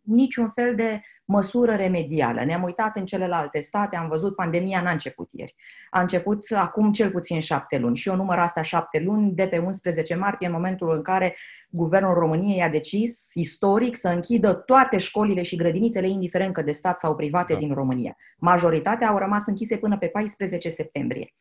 niciun 0.03 0.49
fel 0.49 0.75
de 0.75 1.01
măsură 1.25 1.71
remedială. 1.71 2.43
Ne-am 2.43 2.63
uitat 2.63 2.95
în 2.95 3.05
celelalte 3.05 3.59
state, 3.59 3.95
am 3.95 4.07
văzut, 4.07 4.35
pandemia 4.35 4.81
n-a 4.81 4.91
început 4.91 5.29
ieri. 5.31 5.55
A 5.89 6.01
început 6.01 6.45
acum 6.55 6.91
cel 6.91 7.11
puțin 7.11 7.39
șapte 7.39 7.77
luni 7.77 7.95
și 7.95 8.09
eu 8.09 8.15
număr 8.15 8.37
asta 8.37 8.61
șapte 8.61 8.99
luni 8.99 9.31
de 9.31 9.47
pe 9.47 9.57
11 9.57 10.15
martie, 10.15 10.47
în 10.47 10.53
momentul 10.53 10.91
în 10.91 11.01
care 11.01 11.35
Guvernul 11.69 12.13
României 12.13 12.61
a 12.61 12.69
decis, 12.69 13.33
istoric, 13.33 13.95
să 13.95 14.07
închidă 14.07 14.53
toate 14.53 14.97
școlile 14.97 15.41
și 15.41 15.55
grădinițele, 15.55 16.07
indiferent 16.07 16.53
că 16.53 16.61
de 16.61 16.71
stat 16.71 16.97
sau 16.97 17.15
private 17.15 17.53
da. 17.53 17.59
din 17.59 17.73
România. 17.73 18.15
Majoritatea 18.37 19.07
au 19.07 19.17
rămas 19.17 19.45
închise 19.45 19.77
până 19.77 19.97
pe 19.97 20.07
14 20.07 20.69
septembrie. 20.69 21.33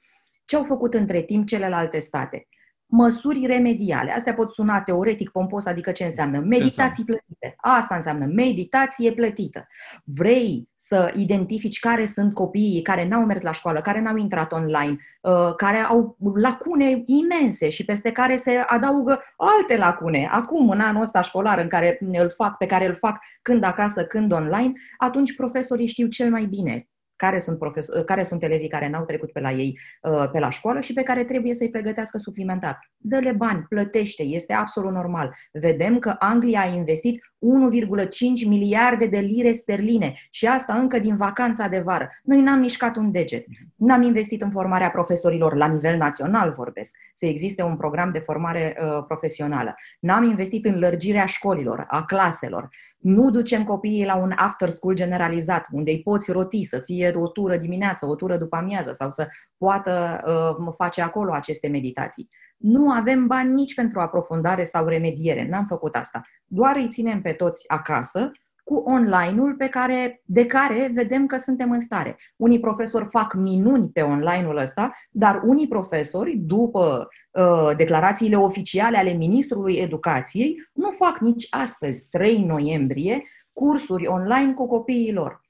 Ce 0.44 0.56
au 0.56 0.64
făcut 0.64 0.94
între 0.94 1.22
timp 1.22 1.46
celelalte 1.46 1.98
state? 1.98 2.48
Măsuri 2.92 3.46
remediale. 3.46 4.12
Astea 4.12 4.34
pot 4.34 4.52
suna 4.52 4.80
teoretic 4.80 5.30
pompos, 5.30 5.66
adică 5.66 5.90
ce 5.90 6.04
înseamnă? 6.04 6.38
Meditații 6.38 7.04
plătite. 7.04 7.54
Asta 7.56 7.94
înseamnă 7.94 8.26
meditație 8.26 9.12
plătită. 9.12 9.66
Vrei 10.04 10.68
să 10.74 11.12
identifici 11.16 11.78
care 11.78 12.04
sunt 12.04 12.34
copiii 12.34 12.82
care 12.82 13.08
n-au 13.08 13.24
mers 13.24 13.42
la 13.42 13.52
școală, 13.52 13.80
care 13.80 14.00
n-au 14.00 14.16
intrat 14.16 14.52
online, 14.52 14.96
uh, 15.20 15.54
care 15.56 15.78
au 15.78 16.16
lacune 16.34 17.02
imense 17.06 17.68
și 17.68 17.84
peste 17.84 18.12
care 18.12 18.36
se 18.36 18.64
adaugă 18.66 19.20
alte 19.36 19.76
lacune. 19.76 20.28
Acum, 20.30 20.70
în 20.70 20.80
anul 20.80 21.02
ăsta 21.02 21.20
școlar 21.20 21.58
în 21.58 21.68
care 21.68 21.98
îl 22.00 22.30
fac, 22.30 22.56
pe 22.56 22.66
care 22.66 22.86
îl 22.86 22.94
fac 22.94 23.18
când 23.42 23.64
acasă, 23.64 24.04
când 24.04 24.32
online, 24.32 24.72
atunci 24.96 25.36
profesorii 25.36 25.86
știu 25.86 26.06
cel 26.06 26.30
mai 26.30 26.44
bine 26.44 26.86
care 27.24 27.38
sunt, 27.38 27.58
profesor, 27.58 28.04
care 28.04 28.22
sunt 28.22 28.42
elevii 28.42 28.68
care 28.68 28.88
n-au 28.88 29.04
trecut 29.04 29.32
pe 29.32 29.40
la 29.40 29.50
ei 29.50 29.78
uh, 30.02 30.30
pe 30.32 30.38
la 30.38 30.50
școală 30.50 30.80
și 30.80 30.92
pe 30.92 31.02
care 31.02 31.24
trebuie 31.24 31.54
să-i 31.54 31.70
pregătească 31.70 32.18
suplimentar. 32.18 32.78
Dă-le 32.96 33.32
bani, 33.32 33.66
plătește, 33.68 34.22
este 34.22 34.52
absolut 34.52 34.92
normal. 34.92 35.34
Vedem 35.52 35.98
că 35.98 36.14
Anglia 36.18 36.60
a 36.60 36.74
investit 36.74 37.20
1,5 37.42 38.48
miliarde 38.48 39.06
de 39.06 39.18
lire 39.18 39.52
sterline 39.52 40.14
și 40.30 40.46
asta 40.46 40.74
încă 40.74 40.98
din 40.98 41.16
vacanța 41.16 41.68
de 41.68 41.78
vară. 41.78 42.10
Noi 42.22 42.40
n-am 42.40 42.58
mișcat 42.58 42.96
un 42.96 43.10
deget. 43.10 43.44
N-am 43.76 44.02
investit 44.02 44.42
în 44.42 44.50
formarea 44.50 44.90
profesorilor 44.90 45.54
la 45.54 45.66
nivel 45.66 45.96
național, 45.96 46.50
vorbesc, 46.50 46.96
să 47.14 47.26
existe 47.26 47.62
un 47.62 47.76
program 47.76 48.10
de 48.10 48.18
formare 48.18 48.76
uh, 48.78 49.04
profesională. 49.06 49.74
N-am 50.00 50.24
investit 50.24 50.64
în 50.64 50.78
lărgirea 50.78 51.26
școlilor, 51.26 51.84
a 51.88 52.04
claselor. 52.04 52.68
Nu 52.98 53.30
ducem 53.30 53.64
copiii 53.64 54.04
la 54.04 54.16
un 54.16 54.32
after 54.36 54.68
school 54.68 54.94
generalizat, 54.94 55.68
unde 55.72 55.90
îi 55.90 56.02
poți 56.02 56.32
roti 56.32 56.62
să 56.62 56.78
fie 56.78 57.12
o 57.16 57.28
tură 57.28 57.56
dimineață, 57.56 58.06
o 58.06 58.14
tură 58.14 58.36
după 58.36 58.56
amiază 58.56 58.92
sau 58.92 59.10
să 59.10 59.26
poată 59.56 60.22
uh, 60.58 60.72
face 60.76 61.02
acolo 61.02 61.32
aceste 61.32 61.68
meditații. 61.68 62.28
Nu 62.62 62.90
avem 62.90 63.26
bani 63.26 63.52
nici 63.52 63.74
pentru 63.74 64.00
aprofundare 64.00 64.64
sau 64.64 64.86
remediere, 64.86 65.48
n-am 65.48 65.64
făcut 65.64 65.94
asta. 65.94 66.22
Doar 66.46 66.76
îi 66.76 66.88
ținem 66.88 67.20
pe 67.20 67.32
toți 67.32 67.68
acasă, 67.68 68.30
cu 68.64 68.74
online-ul 68.74 69.54
pe 69.54 69.68
care, 69.68 70.22
de 70.24 70.46
care 70.46 70.90
vedem 70.94 71.26
că 71.26 71.36
suntem 71.36 71.70
în 71.70 71.80
stare. 71.80 72.16
Unii 72.36 72.60
profesori 72.60 73.04
fac 73.08 73.34
minuni 73.34 73.88
pe 73.88 74.00
online-ul 74.00 74.56
ăsta, 74.56 74.90
dar 75.10 75.42
unii 75.44 75.68
profesori, 75.68 76.36
după 76.36 77.08
uh, 77.30 77.76
declarațiile 77.76 78.36
oficiale 78.36 78.96
ale 78.96 79.12
Ministrului 79.12 79.74
Educației, 79.74 80.62
nu 80.72 80.90
fac 80.90 81.18
nici 81.18 81.46
astăzi, 81.50 82.08
3 82.08 82.44
noiembrie, 82.44 83.22
cursuri 83.52 84.06
online 84.06 84.52
cu 84.52 84.66
copiii 84.66 85.12
lor. 85.12 85.40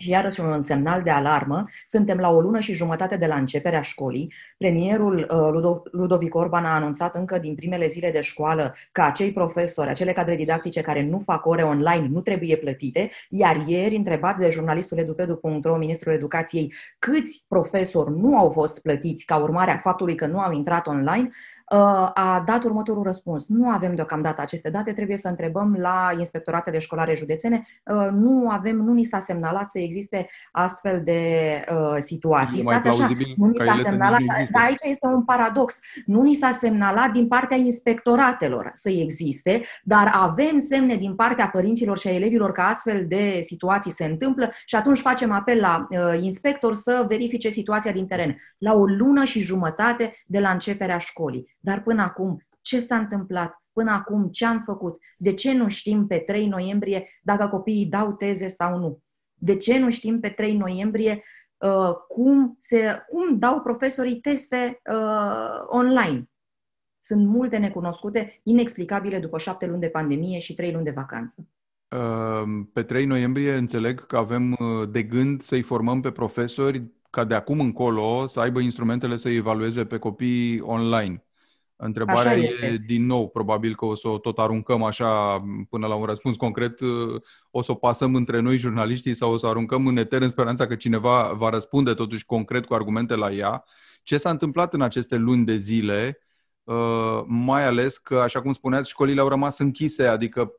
Și 0.00 0.10
iarăși 0.10 0.40
un 0.40 0.60
semnal 0.60 1.02
de 1.02 1.10
alarmă, 1.10 1.64
suntem 1.86 2.18
la 2.18 2.30
o 2.30 2.40
lună 2.40 2.58
și 2.58 2.72
jumătate 2.72 3.16
de 3.16 3.26
la 3.26 3.34
începerea 3.34 3.80
școlii. 3.80 4.32
Premierul 4.58 5.16
uh, 5.16 5.80
Ludovic 5.90 6.34
Orban 6.34 6.64
a 6.64 6.74
anunțat 6.74 7.14
încă 7.14 7.38
din 7.38 7.54
primele 7.54 7.86
zile 7.86 8.10
de 8.10 8.20
școală 8.20 8.74
că 8.92 9.02
acei 9.02 9.32
profesori, 9.32 9.88
acele 9.88 10.12
cadre 10.12 10.36
didactice 10.36 10.80
care 10.80 11.02
nu 11.02 11.18
fac 11.18 11.46
ore 11.46 11.62
online 11.62 12.08
nu 12.10 12.20
trebuie 12.20 12.56
plătite, 12.56 13.10
iar 13.28 13.56
ieri, 13.66 13.96
întrebat 13.96 14.36
de 14.36 14.48
jurnalistul 14.50 14.98
edupedu.ro, 14.98 15.76
ministrul 15.76 16.12
educației, 16.12 16.72
câți 16.98 17.44
profesori 17.48 18.20
nu 18.20 18.38
au 18.38 18.50
fost 18.50 18.82
plătiți 18.82 19.24
ca 19.24 19.36
urmare 19.36 19.70
a 19.70 19.78
faptului 19.78 20.14
că 20.14 20.26
nu 20.26 20.38
au 20.38 20.52
intrat 20.52 20.86
online, 20.86 21.28
Uh, 21.70 22.10
a 22.14 22.42
dat 22.46 22.64
următorul 22.64 23.02
răspuns. 23.02 23.48
Nu 23.48 23.68
avem 23.68 23.94
deocamdată 23.94 24.40
aceste 24.40 24.70
date, 24.70 24.92
trebuie 24.92 25.16
să 25.16 25.28
întrebăm 25.28 25.76
la 25.78 26.10
inspectoratele 26.18 26.78
școlare 26.78 27.14
județene. 27.14 27.62
Uh, 27.84 28.08
nu 28.12 28.48
avem, 28.50 28.76
nu 28.76 28.92
ni 28.92 29.04
s-a 29.04 29.20
semnalat 29.20 29.70
să 29.70 29.78
existe 29.88 30.26
astfel 30.52 31.02
de 31.04 31.20
uh, 31.70 31.96
situații. 31.98 32.60
Stați 32.60 32.88
așa, 32.88 33.08
nu 33.36 33.46
ni 33.46 33.58
s-a 33.64 33.80
semnalat, 33.82 34.20
dar 34.52 34.62
aici 34.64 34.82
este 34.82 35.06
un 35.06 35.24
paradox. 35.24 35.78
Nu 36.06 36.22
ni 36.22 36.34
s-a 36.34 36.52
semnalat 36.52 37.10
din 37.12 37.26
partea 37.28 37.56
inspectoratelor 37.56 38.70
să 38.74 38.90
existe, 38.90 39.60
dar 39.82 40.10
avem 40.14 40.58
semne 40.58 40.96
din 40.96 41.14
partea 41.14 41.48
părinților 41.48 41.98
și 41.98 42.08
a 42.08 42.14
elevilor 42.14 42.52
că 42.52 42.60
astfel 42.60 43.04
de 43.06 43.40
situații 43.40 43.90
se 43.90 44.04
întâmplă 44.04 44.50
și 44.64 44.76
atunci 44.76 44.98
facem 44.98 45.32
apel 45.32 45.60
la 45.60 45.86
uh, 45.90 46.22
inspector 46.22 46.74
să 46.74 47.04
verifice 47.08 47.48
situația 47.48 47.92
din 47.92 48.06
teren. 48.06 48.36
La 48.58 48.74
o 48.74 48.84
lună 48.84 49.24
și 49.24 49.40
jumătate 49.40 50.10
de 50.26 50.38
la 50.38 50.50
începerea 50.50 50.98
școlii. 50.98 51.56
Dar 51.60 51.82
până 51.82 52.02
acum, 52.02 52.42
ce 52.60 52.78
s-a 52.80 52.96
întâmplat? 52.96 53.62
Până 53.72 53.90
acum, 53.90 54.28
ce 54.28 54.46
am 54.46 54.60
făcut? 54.60 54.96
De 55.16 55.32
ce 55.32 55.52
nu 55.52 55.68
știm 55.68 56.06
pe 56.06 56.16
3 56.16 56.46
noiembrie 56.46 57.08
dacă 57.22 57.48
copiii 57.48 57.86
dau 57.86 58.12
teze 58.12 58.48
sau 58.48 58.78
nu? 58.78 58.98
De 59.38 59.56
ce 59.56 59.78
nu 59.78 59.90
știm 59.90 60.20
pe 60.20 60.28
3 60.28 60.56
noiembrie 60.56 61.22
uh, 61.56 61.94
cum, 62.08 62.56
se, 62.60 63.04
cum 63.08 63.38
dau 63.38 63.60
profesorii 63.60 64.20
teste 64.20 64.80
uh, 64.90 65.64
online? 65.66 66.30
Sunt 67.00 67.26
multe 67.26 67.56
necunoscute, 67.56 68.40
inexplicabile 68.42 69.18
după 69.18 69.38
șapte 69.38 69.66
luni 69.66 69.80
de 69.80 69.88
pandemie 69.88 70.38
și 70.38 70.54
trei 70.54 70.72
luni 70.72 70.84
de 70.84 70.90
vacanță. 70.90 71.48
Uh, 71.96 72.64
pe 72.72 72.82
3 72.82 73.04
noiembrie 73.04 73.54
înțeleg 73.54 74.06
că 74.06 74.16
avem 74.16 74.52
uh, 74.52 74.88
de 74.90 75.02
gând 75.02 75.40
să-i 75.40 75.62
formăm 75.62 76.00
pe 76.00 76.10
profesori 76.10 76.90
ca 77.10 77.24
de 77.24 77.34
acum 77.34 77.60
încolo 77.60 78.26
să 78.26 78.40
aibă 78.40 78.60
instrumentele 78.60 79.16
să 79.16 79.28
evalueze 79.28 79.84
pe 79.84 79.98
copii 79.98 80.60
online. 80.60 81.27
Întrebarea 81.80 82.36
e, 82.36 82.82
din 82.86 83.06
nou, 83.06 83.28
probabil 83.28 83.74
că 83.74 83.84
o 83.84 83.94
să 83.94 84.08
o 84.08 84.18
tot 84.18 84.38
aruncăm 84.38 84.82
așa 84.82 85.44
până 85.70 85.86
la 85.86 85.94
un 85.94 86.04
răspuns 86.04 86.36
concret, 86.36 86.78
o 87.50 87.62
să 87.62 87.70
o 87.70 87.74
pasăm 87.74 88.14
între 88.14 88.40
noi 88.40 88.58
jurnaliștii 88.58 89.14
sau 89.14 89.32
o 89.32 89.36
să 89.36 89.46
aruncăm 89.46 89.86
în 89.86 89.96
eter 89.96 90.22
în 90.22 90.28
speranța 90.28 90.66
că 90.66 90.74
cineva 90.74 91.32
va 91.32 91.48
răspunde 91.48 91.94
totuși 91.94 92.24
concret 92.24 92.66
cu 92.66 92.74
argumente 92.74 93.14
la 93.14 93.32
ea. 93.32 93.64
Ce 94.02 94.16
s-a 94.16 94.30
întâmplat 94.30 94.74
în 94.74 94.80
aceste 94.80 95.16
luni 95.16 95.44
de 95.44 95.56
zile, 95.56 96.18
uh, 96.64 97.22
mai 97.26 97.64
ales 97.64 97.98
că, 97.98 98.18
așa 98.18 98.42
cum 98.42 98.52
spuneați, 98.52 98.88
școlile 98.88 99.20
au 99.20 99.28
rămas 99.28 99.58
închise, 99.58 100.06
adică 100.06 100.52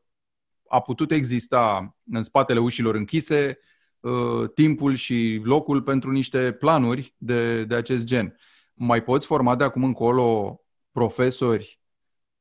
a 0.68 0.82
putut 0.82 1.12
exista 1.12 1.96
în 2.12 2.24
spatele 2.24 2.60
ușilor 2.60 2.96
închise 2.96 3.60
uh, 4.00 4.50
timpul 4.54 4.96
și 4.96 5.42
locul 5.44 5.82
pentru 5.82 6.12
niște 6.12 6.52
planuri 6.52 7.16
de, 7.18 7.64
de 7.64 7.76
acest 7.76 8.04
gen. 8.04 8.36
Mai 8.74 9.04
poți 9.04 9.26
forma 9.26 9.56
de 9.56 9.64
acum 9.64 9.84
încolo 9.84 10.60
profesori 10.92 11.80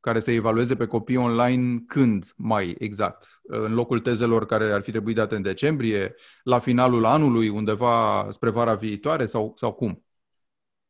care 0.00 0.20
să 0.20 0.30
evalueze 0.30 0.76
pe 0.76 0.86
copii 0.86 1.16
online 1.16 1.78
când 1.86 2.32
mai 2.36 2.74
exact? 2.78 3.40
În 3.42 3.74
locul 3.74 4.00
tezelor 4.00 4.46
care 4.46 4.72
ar 4.72 4.82
fi 4.82 4.90
trebuit 4.90 5.16
date 5.16 5.34
în 5.36 5.42
decembrie, 5.42 6.14
la 6.42 6.58
finalul 6.58 7.04
anului, 7.04 7.48
undeva 7.48 8.26
spre 8.30 8.50
vara 8.50 8.74
viitoare 8.74 9.26
sau, 9.26 9.52
sau 9.56 9.72
cum? 9.72 10.07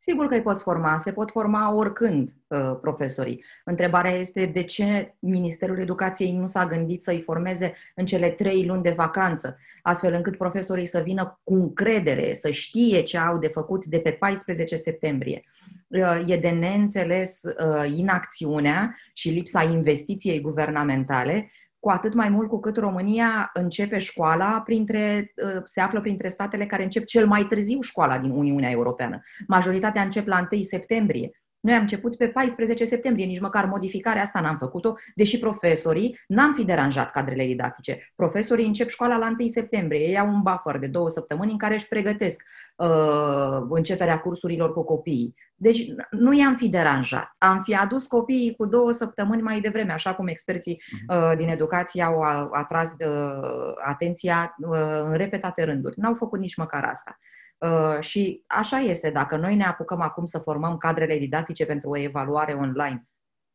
Sigur 0.00 0.26
că 0.26 0.34
îi 0.34 0.42
poți 0.42 0.62
forma, 0.62 0.98
se 0.98 1.12
pot 1.12 1.30
forma 1.30 1.74
oricând 1.74 2.30
uh, 2.46 2.78
profesorii. 2.80 3.44
Întrebarea 3.64 4.10
este 4.10 4.46
de 4.46 4.62
ce 4.62 5.14
Ministerul 5.18 5.78
Educației 5.78 6.32
nu 6.32 6.46
s-a 6.46 6.66
gândit 6.66 7.02
să-i 7.02 7.20
formeze 7.20 7.72
în 7.94 8.06
cele 8.06 8.28
trei 8.28 8.66
luni 8.66 8.82
de 8.82 8.90
vacanță, 8.90 9.58
astfel 9.82 10.14
încât 10.14 10.36
profesorii 10.36 10.86
să 10.86 11.00
vină 11.00 11.40
cu 11.44 11.54
încredere, 11.54 12.34
să 12.34 12.50
știe 12.50 13.02
ce 13.02 13.18
au 13.18 13.38
de 13.38 13.48
făcut 13.48 13.84
de 13.84 13.98
pe 13.98 14.10
14 14.10 14.76
septembrie. 14.76 15.40
Uh, 15.88 16.22
e 16.26 16.36
de 16.36 16.50
neînțeles 16.50 17.42
uh, 17.42 17.92
inacțiunea 17.96 18.96
și 19.12 19.30
lipsa 19.30 19.62
investiției 19.62 20.40
guvernamentale 20.40 21.50
cu 21.80 21.90
atât 21.90 22.14
mai 22.14 22.28
mult 22.28 22.48
cu 22.48 22.60
cât 22.60 22.76
România 22.76 23.50
începe 23.52 23.98
școala 23.98 24.60
printre, 24.64 25.32
uh, 25.44 25.62
se 25.64 25.80
află 25.80 26.00
printre 26.00 26.28
statele 26.28 26.66
care 26.66 26.82
încep 26.82 27.04
cel 27.04 27.26
mai 27.26 27.44
târziu 27.44 27.80
școala 27.80 28.18
din 28.18 28.30
Uniunea 28.30 28.70
Europeană. 28.70 29.22
Majoritatea 29.46 30.02
încep 30.02 30.26
la 30.26 30.46
1 30.50 30.62
septembrie. 30.62 31.30
Noi 31.60 31.74
am 31.74 31.80
început 31.80 32.16
pe 32.16 32.28
14 32.28 32.84
septembrie, 32.84 33.26
nici 33.26 33.40
măcar 33.40 33.64
modificarea 33.64 34.22
asta 34.22 34.40
n-am 34.40 34.56
făcut-o, 34.56 34.94
deși 35.14 35.38
profesorii 35.38 36.18
n-am 36.26 36.52
fi 36.52 36.64
deranjat 36.64 37.10
cadrele 37.10 37.46
didactice. 37.46 38.12
Profesorii 38.14 38.66
încep 38.66 38.88
școala 38.88 39.16
la 39.16 39.34
1 39.38 39.48
septembrie, 39.48 40.00
ei 40.00 40.18
au 40.18 40.28
un 40.28 40.42
buffer 40.42 40.78
de 40.78 40.86
două 40.86 41.08
săptămâni 41.08 41.50
în 41.50 41.58
care 41.58 41.74
își 41.74 41.88
pregătesc 41.88 42.42
uh, 42.76 43.66
începerea 43.70 44.20
cursurilor 44.20 44.72
cu 44.72 44.84
copiii. 44.84 45.34
Deci 45.60 45.86
nu 46.10 46.32
i-am 46.32 46.54
fi 46.54 46.68
deranjat. 46.68 47.30
Am 47.38 47.60
fi 47.60 47.74
adus 47.74 48.06
copiii 48.06 48.54
cu 48.56 48.66
două 48.66 48.90
săptămâni 48.90 49.42
mai 49.42 49.60
devreme, 49.60 49.92
așa 49.92 50.14
cum 50.14 50.26
experții 50.26 50.82
mhm. 50.92 51.18
uh, 51.18 51.36
din 51.36 51.48
educație 51.48 52.02
au 52.02 52.20
atras 52.52 52.92
uh, 53.06 53.72
atenția 53.86 54.54
uh, 54.58 55.02
în 55.02 55.14
repetate 55.14 55.64
rânduri. 55.64 55.94
N-au 55.98 56.14
făcut 56.14 56.38
nici 56.38 56.56
măcar 56.56 56.84
asta. 56.84 57.18
Uh, 57.58 58.00
și 58.00 58.44
așa 58.46 58.78
este, 58.78 59.10
dacă 59.10 59.36
noi 59.36 59.56
ne 59.56 59.64
apucăm 59.64 60.00
acum 60.00 60.24
să 60.24 60.38
formăm 60.38 60.76
cadrele 60.76 61.18
didactice 61.18 61.66
pentru 61.66 61.90
o 61.90 61.98
evaluare 61.98 62.52
online, 62.52 63.08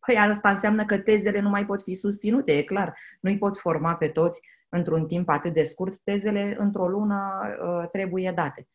păi 0.05 0.15
asta 0.15 0.49
înseamnă 0.49 0.85
că 0.85 0.97
tezele 0.97 1.39
nu 1.39 1.49
mai 1.49 1.65
pot 1.65 1.81
fi 1.81 1.93
susținute, 1.93 2.57
e 2.57 2.63
clar. 2.63 2.97
Nu-i 3.21 3.37
poți 3.37 3.59
forma 3.59 3.95
pe 3.95 4.07
toți 4.07 4.39
într-un 4.69 5.07
timp 5.07 5.29
atât 5.29 5.53
de 5.53 5.63
scurt, 5.63 5.99
tezele 5.99 6.55
într-o 6.59 6.87
lună 6.87 7.41
uh, 7.65 7.89
trebuie 7.89 8.31
date. 8.35 8.67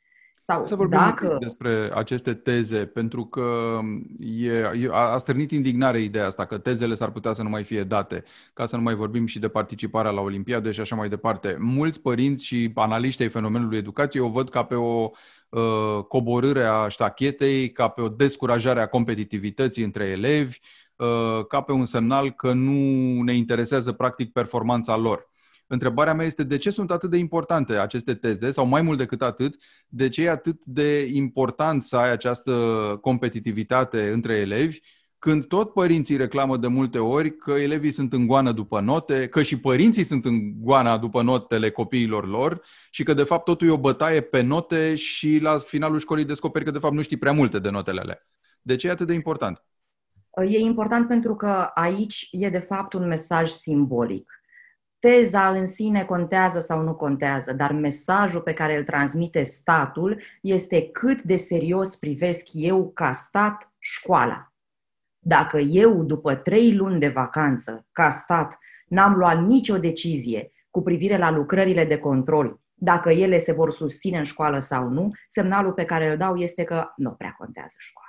Sau 0.50 0.67
să 0.67 0.75
vorbim 0.75 0.99
dacă... 0.99 1.37
despre 1.40 1.90
aceste 1.95 2.35
teze, 2.35 2.87
pentru 2.87 3.25
că 3.25 3.78
e, 4.21 4.50
e, 4.50 4.88
a 4.93 5.19
stârnit 5.19 5.50
indignare 5.50 6.00
ideea 6.00 6.26
asta, 6.26 6.45
că 6.45 6.59
tezele 6.59 6.95
s-ar 6.95 7.11
putea 7.11 7.33
să 7.33 7.43
nu 7.43 7.49
mai 7.49 7.64
fie 7.64 7.83
date, 7.83 8.25
ca 8.55 8.67
să 8.67 8.76
nu 8.76 8.83
mai 8.83 8.95
vorbim 8.95 9.26
și 9.26 9.38
de 9.38 9.49
participarea 9.49 10.11
la 10.11 10.21
Olimpiade 10.21 10.71
și 10.71 10.81
așa 10.81 10.97
mai 10.97 11.09
departe. 11.09 11.57
Mulți 11.59 12.02
părinți 12.02 12.45
și 12.45 12.71
analiști 12.75 13.23
ai 13.23 13.28
fenomenului 13.28 13.78
educației 13.78 14.23
o 14.23 14.28
văd 14.28 14.50
ca 14.50 14.64
pe 14.64 14.75
o 14.75 15.11
uh, 15.49 16.05
coborâre 16.09 16.64
a 16.64 16.88
ștachetei, 16.88 17.73
ca 17.73 17.88
pe 17.88 18.00
o 18.00 18.09
descurajare 18.09 18.81
a 18.81 18.88
competitivității 18.88 19.85
între 19.85 20.05
elevi, 20.05 20.59
uh, 20.97 21.47
ca 21.49 21.61
pe 21.61 21.73
un 21.73 21.85
semnal 21.85 22.33
că 22.33 22.52
nu 22.52 23.23
ne 23.23 23.33
interesează 23.33 23.93
practic 23.93 24.33
performanța 24.33 24.97
lor. 24.97 25.28
Întrebarea 25.70 26.14
mea 26.14 26.26
este 26.26 26.42
de 26.42 26.56
ce 26.56 26.70
sunt 26.70 26.90
atât 26.90 27.10
de 27.10 27.16
importante 27.16 27.78
aceste 27.78 28.14
teze 28.14 28.50
sau 28.50 28.66
mai 28.66 28.82
mult 28.82 28.98
decât 28.98 29.22
atât, 29.22 29.56
de 29.88 30.08
ce 30.08 30.22
e 30.22 30.30
atât 30.30 30.64
de 30.64 31.06
important 31.12 31.84
să 31.84 31.96
ai 31.96 32.10
această 32.10 32.52
competitivitate 33.00 34.10
între 34.10 34.37
elevi 34.37 34.80
când 35.18 35.46
tot 35.46 35.72
părinții 35.72 36.16
reclamă 36.16 36.56
de 36.56 36.66
multe 36.66 36.98
ori 36.98 37.37
că 37.37 37.50
elevii 37.50 37.90
sunt 37.90 38.12
în 38.12 38.26
goană 38.26 38.52
după 38.52 38.80
note, 38.80 39.28
că 39.28 39.42
și 39.42 39.58
părinții 39.58 40.02
sunt 40.02 40.25
în 40.25 40.62
goana 40.62 40.98
după 40.98 41.22
notele 41.22 41.70
copiilor 41.70 42.28
lor 42.28 42.62
și 42.90 43.02
că 43.02 43.14
de 43.14 43.22
fapt 43.22 43.44
totul 43.44 43.68
e 43.68 43.70
o 43.70 43.78
bătaie 43.78 44.20
pe 44.20 44.40
note 44.40 44.94
și 44.94 45.38
la 45.38 45.58
finalul 45.58 45.98
școlii 45.98 46.25
descoperi 46.25 46.64
că 46.64 46.70
de 46.70 46.78
fapt 46.78 46.94
nu 46.94 47.02
știi 47.02 47.16
prea 47.16 47.32
multe 47.32 47.58
de 47.58 47.70
notele 47.70 48.00
alea. 48.00 48.26
De 48.62 48.76
ce 48.76 48.87
e 48.87 48.90
atât 48.90 49.06
de 49.06 49.12
important? 49.12 49.64
E 50.46 50.58
important 50.58 51.08
pentru 51.08 51.34
că 51.34 51.70
aici 51.75 52.28
e 52.30 52.48
de 52.48 52.58
fapt 52.58 52.92
un 52.92 53.06
mesaj 53.06 53.50
simbolic 53.50 54.38
teza 54.99 55.49
în 55.49 55.67
sine 55.67 56.05
contează 56.05 56.61
sau 56.61 56.83
nu 56.83 56.95
contează, 56.95 57.52
dar 57.52 57.73
mesajul 57.73 58.40
pe 58.40 58.52
care 58.52 58.76
îl 58.76 58.85
transmite 58.85 59.43
statul 59.43 60.21
este 60.43 60.88
cât 60.88 61.23
de 61.23 61.37
serios 61.37 61.97
privesc 61.97 62.47
eu 62.52 62.90
ca 62.90 63.12
stat 63.12 63.73
școala. 63.78 64.52
Dacă 65.19 65.59
eu, 65.59 66.05
după 66.05 66.35
trei 66.35 66.75
luni 66.75 67.00
de 67.00 67.09
vacanță, 67.09 67.87
ca 67.93 68.11
stat, 68.11 68.59
n-am 68.88 69.14
luat 69.14 69.43
nicio 69.43 69.78
decizie 69.78 70.52
cu 70.71 70.83
privire 70.83 71.19
la 71.19 71.31
lucrările 71.31 71.85
de 71.85 71.99
control, 71.99 72.61
dacă 72.75 73.11
ele 73.11 73.38
se 73.38 73.52
vor 73.52 73.73
susține 73.73 74.19
în 74.19 74.25
școală 74.25 74.59
sau 74.59 74.88
nu, 74.88 75.11
semnalul 75.26 75.73
pe 75.73 75.85
care 75.85 76.11
îl 76.11 76.17
dau 76.17 76.37
este 76.37 76.64
că 76.64 76.93
nu 76.97 77.11
prea 77.11 77.35
contează 77.38 77.76
școala. 77.78 78.07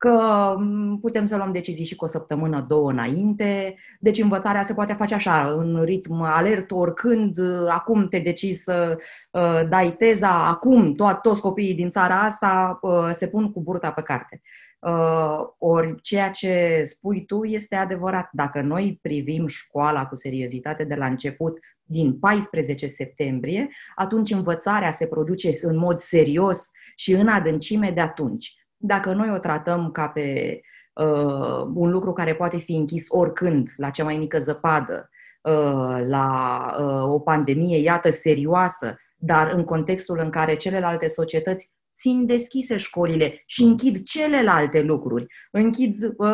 Că 0.00 0.54
mm, 0.58 0.98
putem 0.98 1.26
să 1.26 1.36
luăm 1.36 1.52
decizii 1.52 1.84
și 1.84 1.96
cu 1.96 2.04
o 2.04 2.08
săptămână, 2.08 2.64
două 2.68 2.90
înainte. 2.90 3.74
Deci 3.98 4.18
învățarea 4.18 4.62
se 4.62 4.74
poate 4.74 4.92
face 4.92 5.14
așa, 5.14 5.54
în 5.56 5.82
ritm 5.84 6.20
alert, 6.20 6.70
oricând, 6.70 7.36
acum 7.68 8.08
te 8.08 8.18
decizi 8.18 8.62
să 8.62 8.98
uh, 9.30 9.68
dai 9.68 9.94
teza, 9.98 10.46
acum 10.48 10.94
to- 10.94 11.20
toți 11.22 11.40
copiii 11.40 11.74
din 11.74 11.88
țara 11.88 12.20
asta 12.20 12.78
uh, 12.82 13.08
se 13.12 13.28
pun 13.28 13.52
cu 13.52 13.62
burta 13.62 13.90
pe 13.90 14.02
carte. 14.02 14.40
Uh, 14.78 15.38
ori 15.58 16.00
ceea 16.00 16.30
ce 16.30 16.82
spui 16.84 17.24
tu 17.24 17.44
este 17.44 17.76
adevărat. 17.76 18.28
Dacă 18.32 18.60
noi 18.60 18.98
privim 19.02 19.46
școala 19.46 20.06
cu 20.06 20.16
seriozitate 20.16 20.84
de 20.84 20.94
la 20.94 21.06
început, 21.06 21.58
din 21.82 22.18
14 22.18 22.86
septembrie, 22.86 23.68
atunci 23.94 24.30
învățarea 24.30 24.90
se 24.90 25.06
produce 25.06 25.50
în 25.62 25.76
mod 25.76 25.98
serios 25.98 26.70
și 26.96 27.12
în 27.12 27.28
adâncime 27.28 27.90
de 27.90 28.00
atunci. 28.00 28.54
Dacă 28.82 29.12
noi 29.12 29.30
o 29.30 29.38
tratăm 29.38 29.90
ca 29.90 30.08
pe 30.08 30.60
uh, 30.92 31.70
un 31.74 31.90
lucru 31.90 32.12
care 32.12 32.34
poate 32.34 32.58
fi 32.58 32.72
închis 32.72 33.06
oricând, 33.08 33.68
la 33.76 33.90
cea 33.90 34.04
mai 34.04 34.16
mică 34.16 34.38
zăpadă, 34.38 35.10
uh, 35.42 36.04
la 36.06 36.60
uh, 36.78 37.12
o 37.12 37.18
pandemie, 37.18 37.78
iată, 37.78 38.10
serioasă, 38.10 38.96
dar 39.16 39.50
în 39.52 39.64
contextul 39.64 40.18
în 40.18 40.30
care 40.30 40.56
celelalte 40.56 41.08
societăți 41.08 41.74
țin 42.00 42.26
deschise 42.26 42.76
școlile 42.76 43.42
și 43.46 43.62
închid 43.62 44.02
celelalte 44.02 44.82
lucruri. 44.82 45.26
Închid 45.50 45.94
uh, 46.16 46.28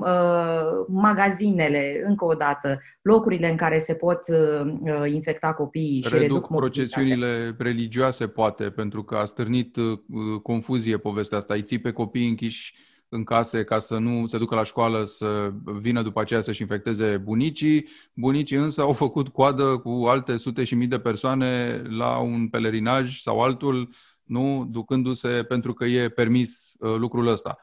uh, 0.00 0.84
magazinele, 0.88 2.02
încă 2.04 2.24
o 2.24 2.34
dată, 2.34 2.80
locurile 3.02 3.50
în 3.50 3.56
care 3.56 3.78
se 3.78 3.94
pot 3.94 4.18
uh, 4.28 5.12
infecta 5.12 5.52
copiii 5.52 6.02
și 6.02 6.14
reduc 6.14 6.46
procesiunile 6.46 7.54
religioase, 7.58 8.26
poate, 8.26 8.64
pentru 8.70 9.02
că 9.02 9.16
a 9.16 9.24
stârnit 9.24 9.76
uh, 9.76 9.98
confuzie 10.42 10.96
povestea 10.96 11.38
asta. 11.38 11.54
Îi 11.54 11.62
ții 11.62 11.78
pe 11.78 11.92
copii 11.92 12.28
închiși 12.28 12.74
în 13.08 13.24
case 13.24 13.64
ca 13.64 13.78
să 13.78 13.98
nu 13.98 14.26
se 14.26 14.38
ducă 14.38 14.54
la 14.54 14.64
școală 14.64 15.04
să 15.04 15.52
vină 15.80 16.02
după 16.02 16.20
aceea 16.20 16.40
să-și 16.40 16.60
infecteze 16.60 17.16
bunicii. 17.16 17.88
Bunicii 18.14 18.56
însă 18.56 18.80
au 18.80 18.92
făcut 18.92 19.28
coadă 19.28 19.64
cu 19.64 20.04
alte 20.06 20.36
sute 20.36 20.64
și 20.64 20.74
mii 20.74 20.86
de 20.86 20.98
persoane 20.98 21.82
la 21.88 22.18
un 22.18 22.48
pelerinaj 22.48 23.18
sau 23.20 23.40
altul 23.40 23.88
nu 24.32 24.64
ducându-se 24.70 25.44
pentru 25.44 25.72
că 25.72 25.84
e 25.84 26.08
permis 26.08 26.72
uh, 26.78 26.94
lucrul 26.94 27.26
ăsta 27.26 27.58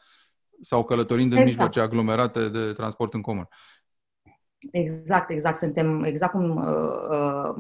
sau 0.62 0.84
călătorind 0.84 1.32
exact. 1.32 1.42
în 1.42 1.48
mijloace 1.48 1.80
aglomerate 1.80 2.50
de 2.50 2.74
transport 2.74 3.14
în 3.14 3.22
comun. 3.22 3.48
Exact, 4.72 5.30
exact. 5.30 5.58
Suntem 5.58 6.04
exact 6.04 6.32
cum, 6.32 6.56
uh, 6.56 7.10
uh, 7.10 7.54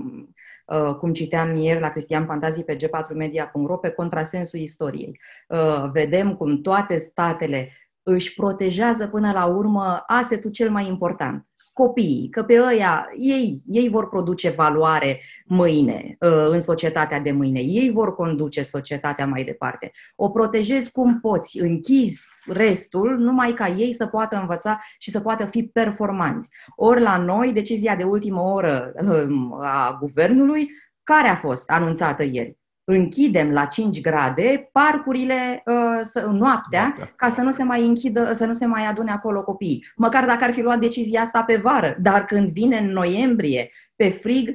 uh, 0.66 0.96
cum 0.96 1.14
citeam 1.14 1.56
ieri 1.56 1.80
la 1.80 1.90
Cristian 1.90 2.26
Fantazii 2.26 2.64
pe 2.64 2.76
g4media.ro 2.76 3.78
pe 3.78 3.90
contrasensul 3.90 4.60
istoriei. 4.60 5.20
Uh, 5.48 5.90
vedem 5.92 6.36
cum 6.36 6.62
toate 6.62 6.98
statele 6.98 7.72
își 8.04 8.34
protejează 8.34 9.08
până 9.08 9.32
la 9.32 9.46
urmă 9.46 10.04
asetul 10.08 10.52
cel 10.52 10.72
mai 10.72 10.88
important, 10.88 11.48
copiii, 11.80 12.30
că 12.30 12.44
pe 12.44 12.62
ăia, 12.62 13.10
ei, 13.18 13.62
ei 13.66 13.90
vor 13.90 14.10
produce 14.10 14.50
valoare 14.50 15.20
mâine, 15.46 16.16
uh, 16.20 16.46
în 16.48 16.60
societatea 16.60 17.20
de 17.20 17.32
mâine, 17.32 17.60
ei 17.60 17.92
vor 17.92 18.16
conduce 18.16 18.62
societatea 18.62 19.26
mai 19.26 19.44
departe. 19.44 19.92
O 20.16 20.30
protejezi 20.30 20.92
cum 20.92 21.20
poți, 21.20 21.60
închizi 21.60 22.22
restul, 22.46 23.18
numai 23.18 23.54
ca 23.54 23.68
ei 23.68 23.94
să 23.94 24.06
poată 24.06 24.38
învăța 24.40 24.80
și 24.98 25.12
să 25.12 25.20
poată 25.20 25.46
fi 25.46 25.64
performanți. 25.64 26.50
Ori 26.76 27.02
la 27.02 27.18
noi, 27.18 27.54
decizia 27.54 27.96
de 27.96 28.04
ultimă 28.04 28.42
oră 28.42 28.92
uh, 29.02 29.58
a 29.62 29.98
guvernului, 30.00 30.70
care 31.04 31.28
a 31.28 31.36
fost 31.36 31.70
anunțată 31.70 32.24
ieri? 32.24 32.59
Închidem 32.92 33.52
la 33.52 33.66
5 33.66 34.02
grade 34.02 34.70
parcurile 34.72 35.64
uh, 35.66 36.24
noaptea 36.32 36.38
Noaptea. 36.40 37.14
ca 37.16 37.30
să 37.30 37.42
nu 37.42 37.52
se 37.52 37.64
mai 37.64 37.86
închidă, 37.86 38.34
să 38.34 38.46
nu 38.46 38.54
se 38.54 38.66
mai 38.66 38.86
adune 38.86 39.12
acolo 39.12 39.44
copiii. 39.44 39.86
Măcar 39.96 40.26
dacă 40.26 40.44
ar 40.44 40.52
fi 40.52 40.62
luat 40.62 40.80
decizia 40.80 41.22
asta 41.22 41.44
pe 41.44 41.56
vară, 41.64 41.96
dar 42.02 42.26
când 42.26 42.50
vine 42.50 42.78
în 42.78 42.92
noiembrie 42.92 43.72
pe 43.96 44.10
frig, 44.10 44.50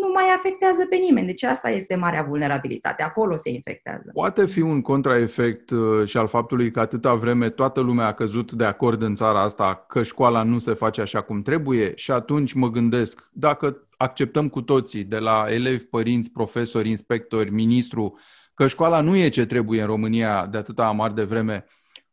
nu 0.00 0.10
mai 0.14 0.24
afectează 0.36 0.86
pe 0.90 0.96
nimeni. 0.96 1.26
Deci 1.26 1.42
asta 1.42 1.70
este 1.70 1.94
marea 1.94 2.22
vulnerabilitate. 2.22 3.02
Acolo 3.02 3.36
se 3.36 3.50
infectează. 3.50 4.10
Poate 4.12 4.46
fi 4.46 4.60
un 4.60 4.80
contraefect 4.80 5.70
uh, 5.70 6.06
și 6.06 6.16
al 6.16 6.28
faptului 6.28 6.70
că 6.70 6.80
atâta 6.80 7.14
vreme 7.14 7.48
toată 7.50 7.80
lumea 7.80 8.06
a 8.06 8.12
căzut 8.12 8.52
de 8.52 8.64
acord 8.64 9.02
în 9.02 9.14
țara 9.14 9.40
asta 9.40 9.84
că 9.88 10.02
școala 10.02 10.42
nu 10.42 10.58
se 10.58 10.74
face 10.74 11.00
așa 11.00 11.20
cum 11.20 11.42
trebuie 11.42 11.92
și 11.94 12.10
atunci 12.10 12.52
mă 12.52 12.70
gândesc, 12.70 13.28
dacă 13.32 13.87
acceptăm 13.98 14.48
cu 14.48 14.62
toții, 14.62 15.04
de 15.04 15.18
la 15.18 15.46
elevi, 15.48 15.84
părinți, 15.84 16.30
profesori, 16.30 16.88
inspectori, 16.88 17.50
ministru, 17.50 18.18
că 18.54 18.66
școala 18.66 19.00
nu 19.00 19.16
e 19.16 19.28
ce 19.28 19.46
trebuie 19.46 19.80
în 19.80 19.86
România 19.86 20.46
de 20.46 20.58
atâta 20.58 20.86
amar 20.86 21.12
de 21.12 21.22
vreme, 21.22 21.64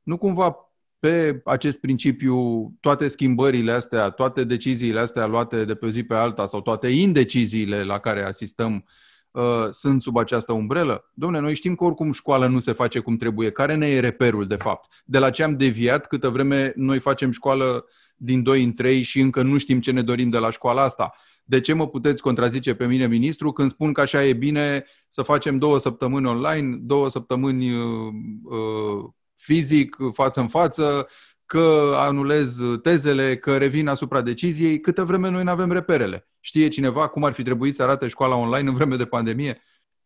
nu 0.03 0.17
cumva 0.17 0.55
pe 0.99 1.41
acest 1.45 1.79
principiu 1.79 2.69
toate 2.79 3.07
schimbările 3.07 3.71
astea, 3.71 4.09
toate 4.09 4.43
deciziile 4.43 4.99
astea 4.99 5.25
luate 5.25 5.65
de 5.65 5.75
pe 5.75 5.89
zi 5.89 6.03
pe 6.03 6.15
alta 6.15 6.45
sau 6.45 6.61
toate 6.61 6.87
indeciziile 6.87 7.83
la 7.83 7.99
care 7.99 8.23
asistăm 8.23 8.85
uh, 9.31 9.67
sunt 9.69 10.01
sub 10.01 10.17
această 10.17 10.51
umbrelă? 10.51 11.11
Domne, 11.13 11.39
noi 11.39 11.55
știm 11.55 11.75
că 11.75 11.83
oricum 11.83 12.11
școala 12.11 12.47
nu 12.47 12.59
se 12.59 12.71
face 12.71 12.99
cum 12.99 13.17
trebuie. 13.17 13.51
Care 13.51 13.75
ne 13.75 13.87
e 13.87 13.99
reperul, 13.99 14.47
de 14.47 14.55
fapt? 14.55 15.03
De 15.05 15.17
la 15.17 15.29
ce 15.29 15.43
am 15.43 15.57
deviat 15.57 16.07
câtă 16.07 16.29
vreme 16.29 16.73
noi 16.75 16.99
facem 16.99 17.31
școală 17.31 17.85
din 18.15 18.43
2 18.43 18.63
în 18.63 18.73
3 18.73 19.01
și 19.01 19.19
încă 19.19 19.41
nu 19.41 19.57
știm 19.57 19.79
ce 19.79 19.91
ne 19.91 20.01
dorim 20.01 20.29
de 20.29 20.37
la 20.37 20.49
școala 20.49 20.81
asta? 20.81 21.13
De 21.47 21.59
ce 21.59 21.73
mă 21.73 21.87
puteți 21.87 22.21
contrazice 22.21 22.75
pe 22.75 22.85
mine, 22.85 23.07
ministru, 23.07 23.51
când 23.51 23.69
spun 23.69 23.93
că 23.93 24.01
așa 24.01 24.25
e 24.25 24.33
bine 24.33 24.85
să 25.09 25.21
facem 25.21 25.57
două 25.57 25.77
săptămâni 25.77 26.27
online, 26.27 26.77
două 26.81 27.09
săptămâni 27.09 27.73
uh, 27.73 28.13
uh, 28.43 29.09
fizic, 29.35 29.97
față 30.13 30.39
în 30.39 30.47
față, 30.47 31.07
că 31.45 31.93
anulez 31.95 32.59
tezele, 32.81 33.37
că 33.37 33.57
revin 33.57 33.87
asupra 33.87 34.21
deciziei, 34.21 34.79
câtă 34.79 35.03
vreme 35.03 35.29
noi 35.29 35.43
nu 35.43 35.49
avem 35.49 35.71
reperele. 35.71 36.27
Știe 36.39 36.67
cineva 36.67 37.07
cum 37.07 37.23
ar 37.23 37.33
fi 37.33 37.43
trebuit 37.43 37.75
să 37.75 37.83
arate 37.83 38.07
școala 38.07 38.35
online 38.35 38.69
în 38.69 38.75
vreme 38.75 38.95
de 38.95 39.05
pandemie? 39.05 39.61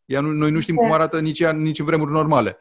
Ea 0.06 0.22
nu, 0.22 0.32
noi 0.32 0.52
nu 0.52 0.60
știm 0.60 0.76
cum 0.76 0.92
arată 0.92 1.20
nici, 1.20 1.40
ea, 1.40 1.52
nici 1.52 1.80
în 1.80 1.86
vremuri 1.86 2.12
normale. 2.12 2.60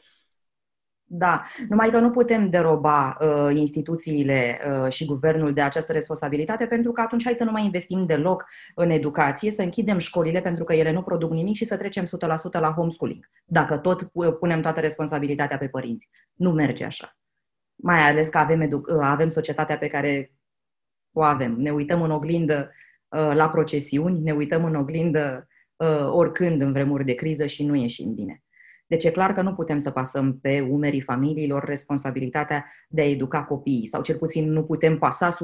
Da, 1.10 1.42
numai 1.68 1.90
că 1.90 1.98
nu 1.98 2.10
putem 2.10 2.50
deroba 2.50 3.16
uh, 3.20 3.54
instituțiile 3.54 4.60
uh, 4.82 4.90
și 4.90 5.04
guvernul 5.04 5.52
de 5.52 5.60
această 5.60 5.92
responsabilitate, 5.92 6.66
pentru 6.66 6.92
că 6.92 7.00
atunci 7.00 7.24
hai 7.24 7.34
să 7.36 7.44
nu 7.44 7.50
mai 7.50 7.64
investim 7.64 8.06
deloc 8.06 8.44
în 8.74 8.90
educație, 8.90 9.50
să 9.50 9.62
închidem 9.62 9.98
școlile 9.98 10.40
pentru 10.40 10.64
că 10.64 10.72
ele 10.72 10.92
nu 10.92 11.02
produc 11.02 11.30
nimic 11.30 11.56
și 11.56 11.64
să 11.64 11.76
trecem 11.76 12.04
100% 12.04 12.08
la 12.50 12.72
homeschooling, 12.72 13.30
dacă 13.44 13.76
tot 13.76 14.02
punem 14.38 14.60
toată 14.60 14.80
responsabilitatea 14.80 15.58
pe 15.58 15.68
părinți. 15.68 16.08
Nu 16.34 16.50
merge 16.50 16.84
așa. 16.84 17.16
Mai 17.74 18.00
ales 18.00 18.28
că 18.28 18.38
avem, 18.38 18.60
edu- 18.60 18.84
uh, 18.86 18.98
avem 19.00 19.28
societatea 19.28 19.78
pe 19.78 19.86
care 19.86 20.32
o 21.12 21.22
avem. 21.22 21.52
Ne 21.52 21.70
uităm 21.70 22.02
în 22.02 22.10
oglindă 22.10 22.72
uh, 23.08 23.30
la 23.34 23.48
procesiuni, 23.48 24.20
ne 24.20 24.32
uităm 24.32 24.64
în 24.64 24.74
oglindă 24.74 25.48
uh, 25.76 26.08
oricând 26.10 26.60
în 26.60 26.72
vremuri 26.72 27.04
de 27.04 27.14
criză 27.14 27.46
și 27.46 27.64
nu 27.64 27.74
ieșim 27.74 28.14
bine. 28.14 28.42
Deci 28.88 29.04
e 29.04 29.10
clar 29.10 29.32
că 29.32 29.42
nu 29.42 29.54
putem 29.54 29.78
să 29.78 29.90
pasăm 29.90 30.38
pe 30.42 30.66
umerii 30.70 31.00
familiilor 31.00 31.64
responsabilitatea 31.64 32.64
de 32.88 33.00
a 33.00 33.10
educa 33.10 33.44
copiii, 33.44 33.86
sau 33.86 34.02
cel 34.02 34.16
puțin 34.16 34.50
nu 34.52 34.64
putem 34.64 34.98
pasa 34.98 35.32
100%. 35.32 35.36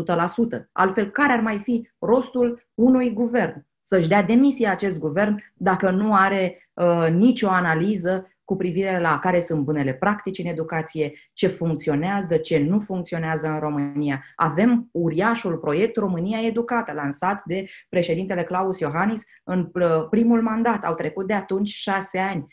Altfel, 0.72 1.10
care 1.10 1.32
ar 1.32 1.40
mai 1.40 1.58
fi 1.58 1.88
rostul 1.98 2.66
unui 2.74 3.12
guvern? 3.12 3.66
Să-și 3.80 4.08
dea 4.08 4.22
demisia 4.22 4.70
acest 4.70 4.98
guvern 4.98 5.42
dacă 5.54 5.90
nu 5.90 6.14
are 6.14 6.68
uh, 6.74 7.08
nicio 7.10 7.48
analiză 7.48 8.28
cu 8.44 8.56
privire 8.56 9.00
la 9.00 9.18
care 9.18 9.40
sunt 9.40 9.64
bunele 9.64 9.94
practici 9.94 10.38
în 10.38 10.46
educație, 10.46 11.12
ce 11.32 11.46
funcționează, 11.46 12.36
ce 12.36 12.58
nu 12.58 12.78
funcționează 12.78 13.48
în 13.48 13.58
România. 13.58 14.24
Avem 14.34 14.88
uriașul 14.92 15.56
proiect 15.56 15.96
România 15.96 16.46
Educată, 16.46 16.92
lansat 16.92 17.42
de 17.44 17.64
președintele 17.88 18.42
Claus 18.42 18.78
Iohannis 18.78 19.24
în 19.44 19.70
uh, 19.74 20.08
primul 20.10 20.42
mandat. 20.42 20.84
Au 20.84 20.94
trecut 20.94 21.26
de 21.26 21.32
atunci 21.32 21.68
șase 21.68 22.18
ani 22.18 22.46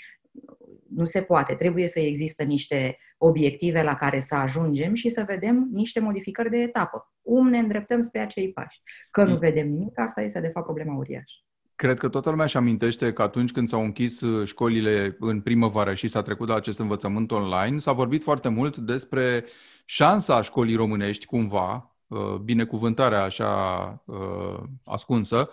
nu 0.96 1.06
se 1.06 1.22
poate. 1.22 1.54
Trebuie 1.54 1.88
să 1.88 2.00
există 2.00 2.44
niște 2.44 2.98
obiective 3.18 3.84
la 3.84 3.96
care 3.96 4.20
să 4.20 4.36
ajungem 4.36 4.94
și 4.94 5.10
să 5.10 5.24
vedem 5.28 5.70
niște 5.72 6.00
modificări 6.00 6.50
de 6.50 6.58
etapă. 6.58 7.14
Cum 7.22 7.50
ne 7.50 7.58
îndreptăm 7.58 8.02
spre 8.02 8.20
acei 8.20 8.52
pași? 8.52 8.82
Că 9.12 9.24
nu 9.24 9.38
vedem 9.38 9.68
nimic, 9.68 10.00
asta 10.00 10.22
este 10.22 10.40
de 10.40 10.48
fapt 10.48 10.66
problema 10.66 10.96
uriașă. 10.96 11.36
Cred 11.76 11.98
că 11.98 12.10
toată 12.10 12.30
lumea 12.30 12.46
își 12.46 12.58
amintește 12.58 13.14
că 13.14 13.22
atunci 13.22 13.52
când 13.52 13.68
s-au 13.68 13.84
închis 13.84 14.22
uh, 14.22 14.48
școlile 14.48 15.16
în 15.20 15.42
primăvară 15.42 15.94
și 15.94 16.08
s-a 16.08 16.22
trecut 16.22 16.48
la 16.48 16.56
acest 16.56 16.80
învățământ 16.80 17.32
online, 17.32 17.78
s-a 17.78 17.92
vorbit 17.92 18.24
foarte 18.24 18.50
mult 18.50 18.78
despre 18.78 19.46
șansa 19.86 20.42
școlii 20.42 20.76
românești, 20.76 21.26
cumva, 21.26 21.96
uh, 22.08 22.36
binecuvântarea 22.44 23.24
așa 23.24 24.04
uh, 24.06 24.64
ascunsă, 24.86 25.50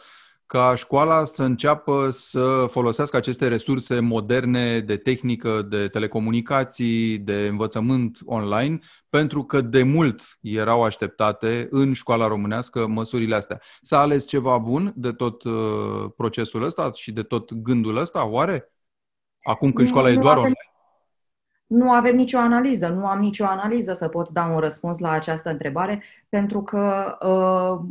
ca 0.48 0.74
școala 0.74 1.24
să 1.24 1.42
înceapă 1.42 2.08
să 2.11 2.66
folosească 2.70 3.16
aceste 3.16 3.48
resurse 3.48 4.00
moderne 4.00 4.80
de 4.80 4.96
tehnică, 4.96 5.62
de 5.62 5.88
telecomunicații, 5.88 7.18
de 7.18 7.46
învățământ 7.46 8.18
online, 8.24 8.78
pentru 9.08 9.44
că 9.44 9.61
de 9.61 9.82
mult 9.82 10.22
erau 10.40 10.84
așteptate 10.84 11.66
în 11.70 11.92
școala 11.92 12.26
românească 12.26 12.87
măsurile 12.87 13.34
astea. 13.34 13.61
S-a 13.80 13.98
ales 13.98 14.26
ceva 14.26 14.58
bun 14.58 14.92
de 14.96 15.12
tot 15.12 15.42
uh, 15.44 16.11
procesul 16.16 16.62
ăsta 16.62 16.90
și 16.94 17.12
de 17.12 17.22
tot 17.22 17.54
gândul 17.54 17.96
ăsta, 17.96 18.26
oare? 18.26 18.72
Acum 19.42 19.72
când 19.72 19.88
școala 19.88 20.08
nu, 20.08 20.14
e 20.14 20.18
doar 20.18 20.37
online? 20.37 20.54
Nu 21.66 21.92
avem 21.92 22.16
nicio 22.16 22.38
analiză, 22.38 22.88
nu 22.88 23.06
am 23.06 23.18
nicio 23.18 23.44
analiză 23.44 23.94
să 23.94 24.08
pot 24.08 24.28
da 24.28 24.44
un 24.44 24.58
răspuns 24.58 24.98
la 24.98 25.11
această 25.11 25.50
întrebare, 25.50 26.02
pentru 26.28 26.62
că 26.62 27.16
uh, 27.20 27.88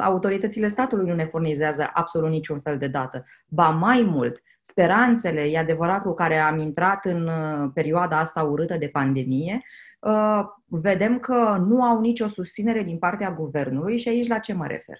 autoritățile 0.00 0.66
statului 0.66 1.08
nu 1.08 1.14
ne 1.14 1.24
furnizează 1.24 1.90
absolut 1.92 2.30
niciun 2.30 2.60
fel 2.60 2.78
de 2.78 2.88
dată. 2.88 3.24
Ba 3.48 3.68
mai 3.70 4.02
mult, 4.02 4.42
speranțele, 4.60 5.40
e 5.40 5.58
adevărat, 5.58 6.02
cu 6.02 6.14
care 6.14 6.38
am 6.38 6.58
intrat 6.58 7.04
în 7.04 7.26
uh, 7.26 7.70
perioada 7.74 8.18
asta 8.18 8.42
urâtă 8.42 8.76
de 8.76 8.88
pandemie, 8.88 9.62
uh, 10.00 10.44
vedem 10.66 11.18
că 11.18 11.64
nu 11.66 11.82
au 11.82 12.00
nicio 12.00 12.28
susținere 12.28 12.82
din 12.82 12.98
partea 12.98 13.32
guvernului 13.32 13.98
și 13.98 14.08
aici 14.08 14.28
la 14.28 14.38
ce 14.38 14.54
mă 14.54 14.66
refer. 14.66 14.98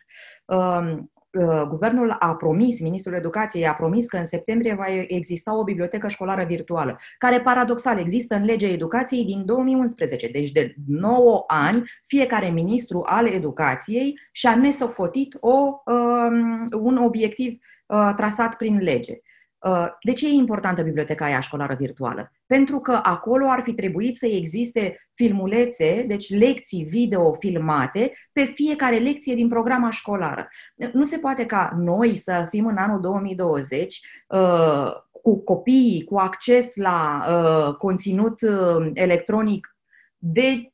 Uh, 1.36 1.46
Uh, 1.46 1.62
guvernul 1.68 2.16
a 2.18 2.34
promis, 2.34 2.80
Ministrul 2.80 3.16
Educației 3.16 3.66
a 3.66 3.74
promis 3.74 4.08
că 4.08 4.16
în 4.16 4.24
septembrie 4.24 4.74
va 4.74 4.84
exista 5.06 5.58
o 5.58 5.64
bibliotecă 5.64 6.08
școlară 6.08 6.44
virtuală, 6.44 6.98
care 7.18 7.40
paradoxal 7.40 7.98
există 7.98 8.34
în 8.34 8.44
legea 8.44 8.66
educației 8.66 9.24
din 9.24 9.44
2011. 9.44 10.28
Deci 10.28 10.50
de 10.50 10.74
9 10.86 11.44
ani, 11.46 11.82
fiecare 12.04 12.48
ministru 12.48 13.02
al 13.06 13.26
educației 13.26 14.20
și-a 14.32 14.56
nesocotit 14.56 15.36
o, 15.40 15.82
um, 15.92 16.64
un 16.80 16.96
obiectiv 16.96 17.58
uh, 17.86 18.12
trasat 18.16 18.56
prin 18.56 18.78
lege. 18.82 19.20
Uh, 19.66 19.86
de 20.02 20.12
ce 20.12 20.26
e 20.26 20.30
importantă 20.30 20.82
biblioteca 20.82 21.24
aia 21.24 21.40
școlară 21.40 21.74
virtuală? 21.74 22.32
Pentru 22.46 22.78
că 22.78 23.00
acolo 23.02 23.46
ar 23.48 23.60
fi 23.60 23.74
trebuit 23.74 24.16
să 24.16 24.26
existe 24.26 25.08
filmulețe, 25.14 26.04
deci 26.08 26.30
lecții 26.38 26.84
video 26.84 27.32
filmate 27.32 28.12
pe 28.32 28.44
fiecare 28.44 28.98
lecție 28.98 29.34
din 29.34 29.48
programa 29.48 29.90
școlară. 29.90 30.48
Nu 30.92 31.04
se 31.04 31.18
poate 31.18 31.46
ca 31.46 31.72
noi 31.76 32.16
să 32.16 32.46
fim 32.48 32.66
în 32.66 32.76
anul 32.76 33.00
2020 33.00 34.00
uh, 34.28 34.92
cu 35.22 35.42
copiii, 35.42 36.04
cu 36.04 36.18
acces 36.18 36.76
la 36.76 37.24
uh, 37.28 37.74
conținut 37.74 38.38
electronic 38.92 39.76
de 40.18 40.70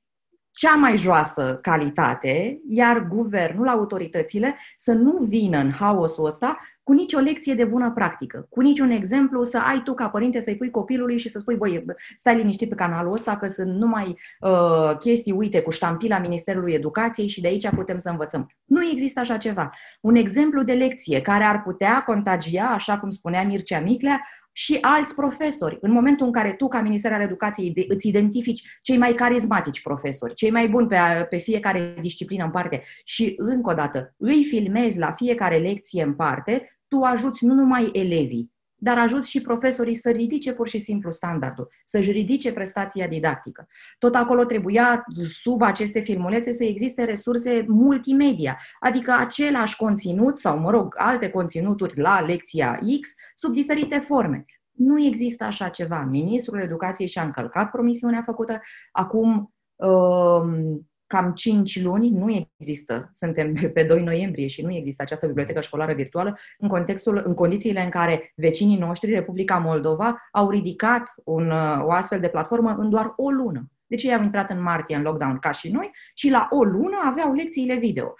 cea 0.50 0.74
mai 0.74 0.96
joasă 0.96 1.58
calitate, 1.62 2.60
iar 2.68 3.08
guvernul, 3.08 3.68
autoritățile, 3.68 4.56
să 4.76 4.92
nu 4.92 5.18
vină 5.18 5.58
în 5.58 5.70
haosul 5.70 6.24
ăsta 6.24 6.58
cu 6.92 6.98
nicio 6.98 7.18
lecție 7.18 7.54
de 7.54 7.64
bună 7.64 7.90
practică, 7.90 8.46
cu 8.50 8.60
niciun 8.60 8.90
exemplu 8.90 9.42
să 9.42 9.58
ai 9.58 9.82
tu 9.82 9.94
ca 9.94 10.08
părinte 10.08 10.40
să-i 10.40 10.56
pui 10.56 10.70
copilului 10.70 11.18
și 11.18 11.28
să 11.28 11.38
spui, 11.38 11.56
băi, 11.56 11.84
stai 12.16 12.36
liniștit 12.36 12.68
pe 12.68 12.74
canalul 12.74 13.12
ăsta 13.12 13.36
că 13.36 13.46
sunt 13.46 13.74
numai 13.74 14.18
uh, 14.40 14.96
chestii, 14.98 15.32
uite, 15.32 15.60
cu 15.60 15.70
ștampila 15.70 16.18
Ministerului 16.18 16.72
Educației 16.72 17.28
și 17.28 17.40
de 17.40 17.48
aici 17.48 17.68
putem 17.68 17.98
să 17.98 18.08
învățăm. 18.08 18.50
Nu 18.64 18.84
există 18.84 19.20
așa 19.20 19.36
ceva. 19.36 19.70
Un 20.00 20.14
exemplu 20.14 20.62
de 20.62 20.72
lecție 20.72 21.20
care 21.20 21.44
ar 21.44 21.62
putea 21.62 22.02
contagia, 22.02 22.64
așa 22.64 22.98
cum 22.98 23.10
spunea 23.10 23.42
Mircea 23.42 23.80
Miclea, 23.80 24.20
și 24.52 24.78
alți 24.80 25.14
profesori. 25.14 25.78
În 25.80 25.92
momentul 25.92 26.26
în 26.26 26.32
care 26.32 26.52
tu, 26.52 26.68
ca 26.68 26.80
Minister 26.80 27.12
al 27.12 27.20
Educației, 27.20 27.86
îți 27.88 28.08
identifici 28.08 28.78
cei 28.82 28.96
mai 28.96 29.12
carismatici 29.14 29.82
profesori, 29.82 30.34
cei 30.34 30.50
mai 30.50 30.68
buni 30.68 30.86
pe, 30.86 30.96
pe 31.30 31.36
fiecare 31.36 31.94
disciplină 32.00 32.44
în 32.44 32.50
parte 32.50 32.82
și, 33.04 33.34
încă 33.36 33.70
o 33.70 33.74
dată, 33.74 34.14
îi 34.16 34.44
filmezi 34.44 34.98
la 34.98 35.12
fiecare 35.12 35.56
lecție 35.56 36.02
în 36.02 36.14
parte, 36.14 36.62
tu 36.88 37.00
ajuți 37.00 37.44
nu 37.44 37.54
numai 37.54 37.90
elevii, 37.92 38.52
dar 38.82 38.98
ajuți 38.98 39.30
și 39.30 39.40
profesorii 39.40 39.94
să 39.94 40.10
ridice 40.10 40.52
pur 40.52 40.68
și 40.68 40.78
simplu 40.78 41.10
standardul, 41.10 41.68
să-și 41.84 42.10
ridice 42.10 42.52
prestația 42.52 43.06
didactică. 43.06 43.66
Tot 43.98 44.14
acolo 44.14 44.44
trebuia, 44.44 45.04
sub 45.42 45.62
aceste 45.62 46.00
filmulețe, 46.00 46.52
să 46.52 46.64
existe 46.64 47.04
resurse 47.04 47.64
multimedia, 47.68 48.58
adică 48.80 49.14
același 49.18 49.76
conținut 49.76 50.38
sau, 50.38 50.58
mă 50.58 50.70
rog, 50.70 50.94
alte 50.98 51.30
conținuturi 51.30 52.00
la 52.00 52.20
lecția 52.20 52.78
X 53.00 53.08
sub 53.34 53.52
diferite 53.52 53.98
forme. 53.98 54.44
Nu 54.72 55.04
există 55.04 55.44
așa 55.44 55.68
ceva. 55.68 56.04
Ministrul 56.04 56.60
Educației 56.60 57.08
și-a 57.08 57.22
încălcat 57.22 57.70
promisiunea 57.70 58.22
făcută. 58.22 58.60
Acum 58.92 59.54
um, 59.76 60.86
cam 61.12 61.32
5 61.32 61.82
luni 61.82 62.10
nu 62.10 62.46
există, 62.56 63.08
suntem 63.12 63.52
pe 63.74 63.82
2 63.82 64.02
noiembrie 64.02 64.46
și 64.46 64.62
nu 64.62 64.74
există 64.74 65.02
această 65.02 65.26
bibliotecă 65.26 65.60
școlară 65.60 65.92
virtuală 65.92 66.38
în, 66.58 66.68
contextul, 66.68 67.22
în 67.24 67.34
condițiile 67.34 67.82
în 67.82 67.90
care 67.90 68.32
vecinii 68.36 68.78
noștri, 68.78 69.10
Republica 69.10 69.56
Moldova, 69.56 70.28
au 70.32 70.50
ridicat 70.50 71.02
un, 71.24 71.50
o 71.80 71.90
astfel 71.90 72.20
de 72.20 72.28
platformă 72.28 72.74
în 72.78 72.90
doar 72.90 73.12
o 73.16 73.30
lună. 73.30 73.70
Deci 73.86 74.02
ei 74.02 74.14
au 74.14 74.22
intrat 74.22 74.50
în 74.50 74.62
martie 74.62 74.96
în 74.96 75.02
lockdown 75.02 75.38
ca 75.38 75.50
și 75.50 75.72
noi 75.72 75.90
și 76.14 76.30
la 76.30 76.46
o 76.50 76.62
lună 76.62 76.96
aveau 77.04 77.34
lecțiile 77.34 77.76
video. 77.76 78.14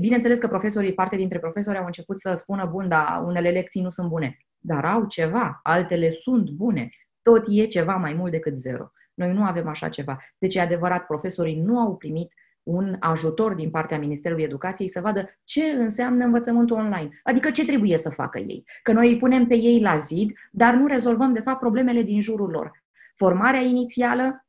Bineînțeles 0.00 0.38
că 0.38 0.48
profesorii, 0.48 0.94
parte 0.94 1.16
dintre 1.16 1.38
profesori 1.38 1.78
au 1.78 1.84
început 1.84 2.20
să 2.20 2.34
spună, 2.34 2.68
bun, 2.70 2.88
dar 2.88 3.22
unele 3.24 3.50
lecții 3.50 3.82
nu 3.82 3.90
sunt 3.90 4.08
bune. 4.08 4.36
Dar 4.58 4.84
au 4.84 5.06
ceva, 5.06 5.60
altele 5.62 6.10
sunt 6.10 6.50
bune. 6.50 6.88
Tot 7.22 7.44
e 7.48 7.66
ceva 7.66 7.96
mai 7.96 8.12
mult 8.12 8.30
decât 8.30 8.56
zero. 8.56 8.90
Noi 9.16 9.32
nu 9.32 9.44
avem 9.44 9.68
așa 9.68 9.88
ceva. 9.88 10.16
Deci 10.38 10.54
e 10.54 10.60
adevărat, 10.60 11.06
profesorii 11.06 11.60
nu 11.60 11.78
au 11.78 11.96
primit 11.96 12.32
un 12.62 12.96
ajutor 13.00 13.54
din 13.54 13.70
partea 13.70 13.98
Ministerului 13.98 14.44
Educației 14.44 14.88
să 14.88 15.00
vadă 15.00 15.24
ce 15.44 15.62
înseamnă 15.62 16.24
învățământul 16.24 16.76
online. 16.76 17.08
Adică 17.22 17.50
ce 17.50 17.64
trebuie 17.64 17.96
să 17.96 18.10
facă 18.10 18.38
ei. 18.38 18.64
Că 18.82 18.92
noi 18.92 19.08
îi 19.12 19.18
punem 19.18 19.46
pe 19.46 19.54
ei 19.54 19.80
la 19.80 19.96
zid, 19.96 20.32
dar 20.50 20.74
nu 20.74 20.86
rezolvăm, 20.86 21.32
de 21.32 21.40
fapt, 21.40 21.58
problemele 21.58 22.02
din 22.02 22.20
jurul 22.20 22.50
lor. 22.50 22.84
Formarea 23.14 23.60
inițială, 23.60 24.46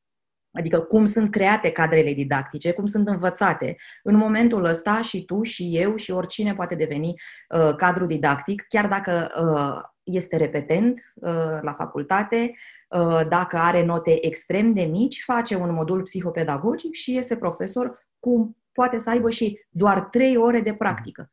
adică 0.52 0.80
cum 0.80 1.06
sunt 1.06 1.32
create 1.32 1.72
cadrele 1.72 2.14
didactice, 2.14 2.72
cum 2.72 2.86
sunt 2.86 3.08
învățate. 3.08 3.76
În 4.04 4.16
momentul 4.16 4.64
ăsta 4.64 5.02
și 5.02 5.26
tu 5.26 5.44
și 5.44 5.78
eu 5.78 5.96
și 5.96 6.12
oricine 6.12 6.54
poate 6.54 6.76
deveni 6.76 7.14
uh, 7.50 7.76
cadru 7.76 8.06
didactic, 8.06 8.66
chiar 8.70 8.88
dacă 8.88 9.32
uh, 9.42 9.96
este 10.08 10.38
repetent 10.38 11.00
uh, 11.16 11.60
la 11.62 11.74
facultate, 11.78 12.54
uh, 12.90 13.28
dacă 13.28 13.58
are 13.58 13.86
note 13.86 14.26
extrem 14.26 14.74
de 14.74 14.82
mici, 14.82 15.24
face 15.24 15.56
un 15.56 15.74
modul 15.74 16.02
psihopedagogic 16.02 16.94
și 16.94 17.18
este 17.18 17.38
profesor 17.38 18.08
cu 18.20 18.58
poate 18.72 18.98
să 18.98 19.10
aibă 19.10 19.30
și 19.30 19.66
doar 19.70 20.02
trei 20.02 20.38
ore 20.38 20.62
de 20.62 20.74
practică. 20.74 21.32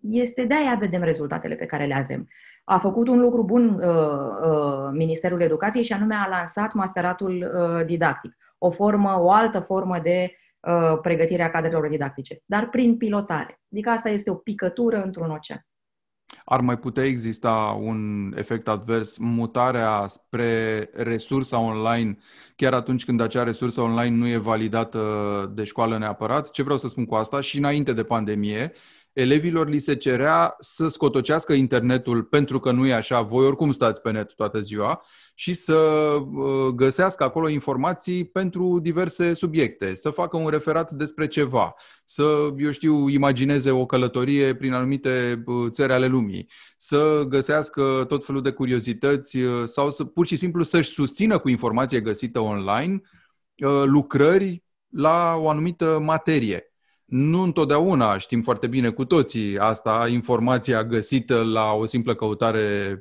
Este 0.00 0.44
de 0.44 0.54
aia 0.54 0.76
vedem 0.78 1.02
rezultatele 1.02 1.54
pe 1.54 1.66
care 1.66 1.86
le 1.86 1.94
avem. 1.94 2.28
A 2.64 2.78
făcut 2.78 3.08
un 3.08 3.20
lucru 3.20 3.44
bun 3.44 3.68
uh, 3.68 3.88
uh, 4.48 4.88
Ministerul 4.92 5.40
Educației 5.40 5.82
și 5.82 5.92
anume 5.92 6.14
a 6.14 6.28
lansat 6.28 6.72
masteratul 6.72 7.52
uh, 7.54 7.86
didactic, 7.86 8.36
o 8.58 8.70
formă, 8.70 9.20
o 9.20 9.30
altă 9.30 9.60
formă 9.60 9.98
de 9.98 10.36
uh, 10.60 10.98
pregătire 11.02 11.42
a 11.42 11.50
cadrelor 11.50 11.88
didactice, 11.88 12.42
dar 12.44 12.68
prin 12.68 12.96
pilotare. 12.96 13.60
Adică 13.72 13.90
asta 13.90 14.08
este 14.08 14.30
o 14.30 14.34
picătură 14.34 15.02
într-un 15.02 15.30
ocean. 15.30 15.66
Ar 16.44 16.60
mai 16.60 16.78
putea 16.78 17.04
exista 17.04 17.76
un 17.80 18.32
efect 18.36 18.68
advers, 18.68 19.16
mutarea 19.18 20.06
spre 20.06 20.90
resursa 20.92 21.58
online, 21.58 22.18
chiar 22.56 22.72
atunci 22.72 23.04
când 23.04 23.20
acea 23.20 23.42
resursă 23.42 23.80
online 23.80 24.16
nu 24.16 24.26
e 24.26 24.36
validată 24.36 25.52
de 25.54 25.64
școală 25.64 25.98
neapărat? 25.98 26.50
Ce 26.50 26.62
vreau 26.62 26.78
să 26.78 26.88
spun 26.88 27.04
cu 27.04 27.14
asta? 27.14 27.40
Și 27.40 27.58
înainte 27.58 27.92
de 27.92 28.04
pandemie, 28.04 28.72
elevilor 29.16 29.68
li 29.68 29.78
se 29.78 29.94
cerea 29.94 30.56
să 30.58 30.88
scotocească 30.88 31.52
internetul 31.52 32.22
pentru 32.22 32.60
că 32.60 32.70
nu 32.70 32.86
e 32.86 32.94
așa, 32.94 33.20
voi 33.20 33.46
oricum 33.46 33.72
stați 33.72 34.00
pe 34.02 34.10
net 34.10 34.34
toată 34.34 34.60
ziua 34.60 35.02
și 35.34 35.54
să 35.54 35.74
uh, 35.74 36.66
găsească 36.74 37.24
acolo 37.24 37.48
informații 37.48 38.26
pentru 38.26 38.78
diverse 38.78 39.34
subiecte, 39.34 39.94
să 39.94 40.10
facă 40.10 40.36
un 40.36 40.48
referat 40.48 40.92
despre 40.92 41.26
ceva, 41.26 41.74
să, 42.04 42.54
eu 42.58 42.70
știu, 42.70 43.08
imagineze 43.08 43.70
o 43.70 43.86
călătorie 43.86 44.54
prin 44.54 44.72
anumite 44.72 45.42
uh, 45.46 45.70
țări 45.70 45.92
ale 45.92 46.06
lumii, 46.06 46.50
să 46.76 47.24
găsească 47.28 48.04
tot 48.08 48.24
felul 48.24 48.42
de 48.42 48.50
curiozități 48.50 49.38
uh, 49.38 49.64
sau 49.64 49.90
să 49.90 50.04
pur 50.04 50.26
și 50.26 50.36
simplu 50.36 50.62
să-și 50.62 50.90
susțină 50.90 51.38
cu 51.38 51.48
informație 51.48 52.00
găsită 52.00 52.40
online 52.40 53.00
lucrări 53.84 54.62
la 54.88 55.34
o 55.38 55.48
anumită 55.48 55.98
materie. 56.02 56.75
Nu 57.06 57.42
întotdeauna 57.42 58.18
știm 58.18 58.42
foarte 58.42 58.66
bine 58.66 58.90
cu 58.90 59.04
toții 59.04 59.58
asta, 59.58 60.08
informația 60.08 60.84
găsită 60.84 61.42
la 61.42 61.72
o 61.72 61.84
simplă 61.84 62.14
căutare 62.14 62.58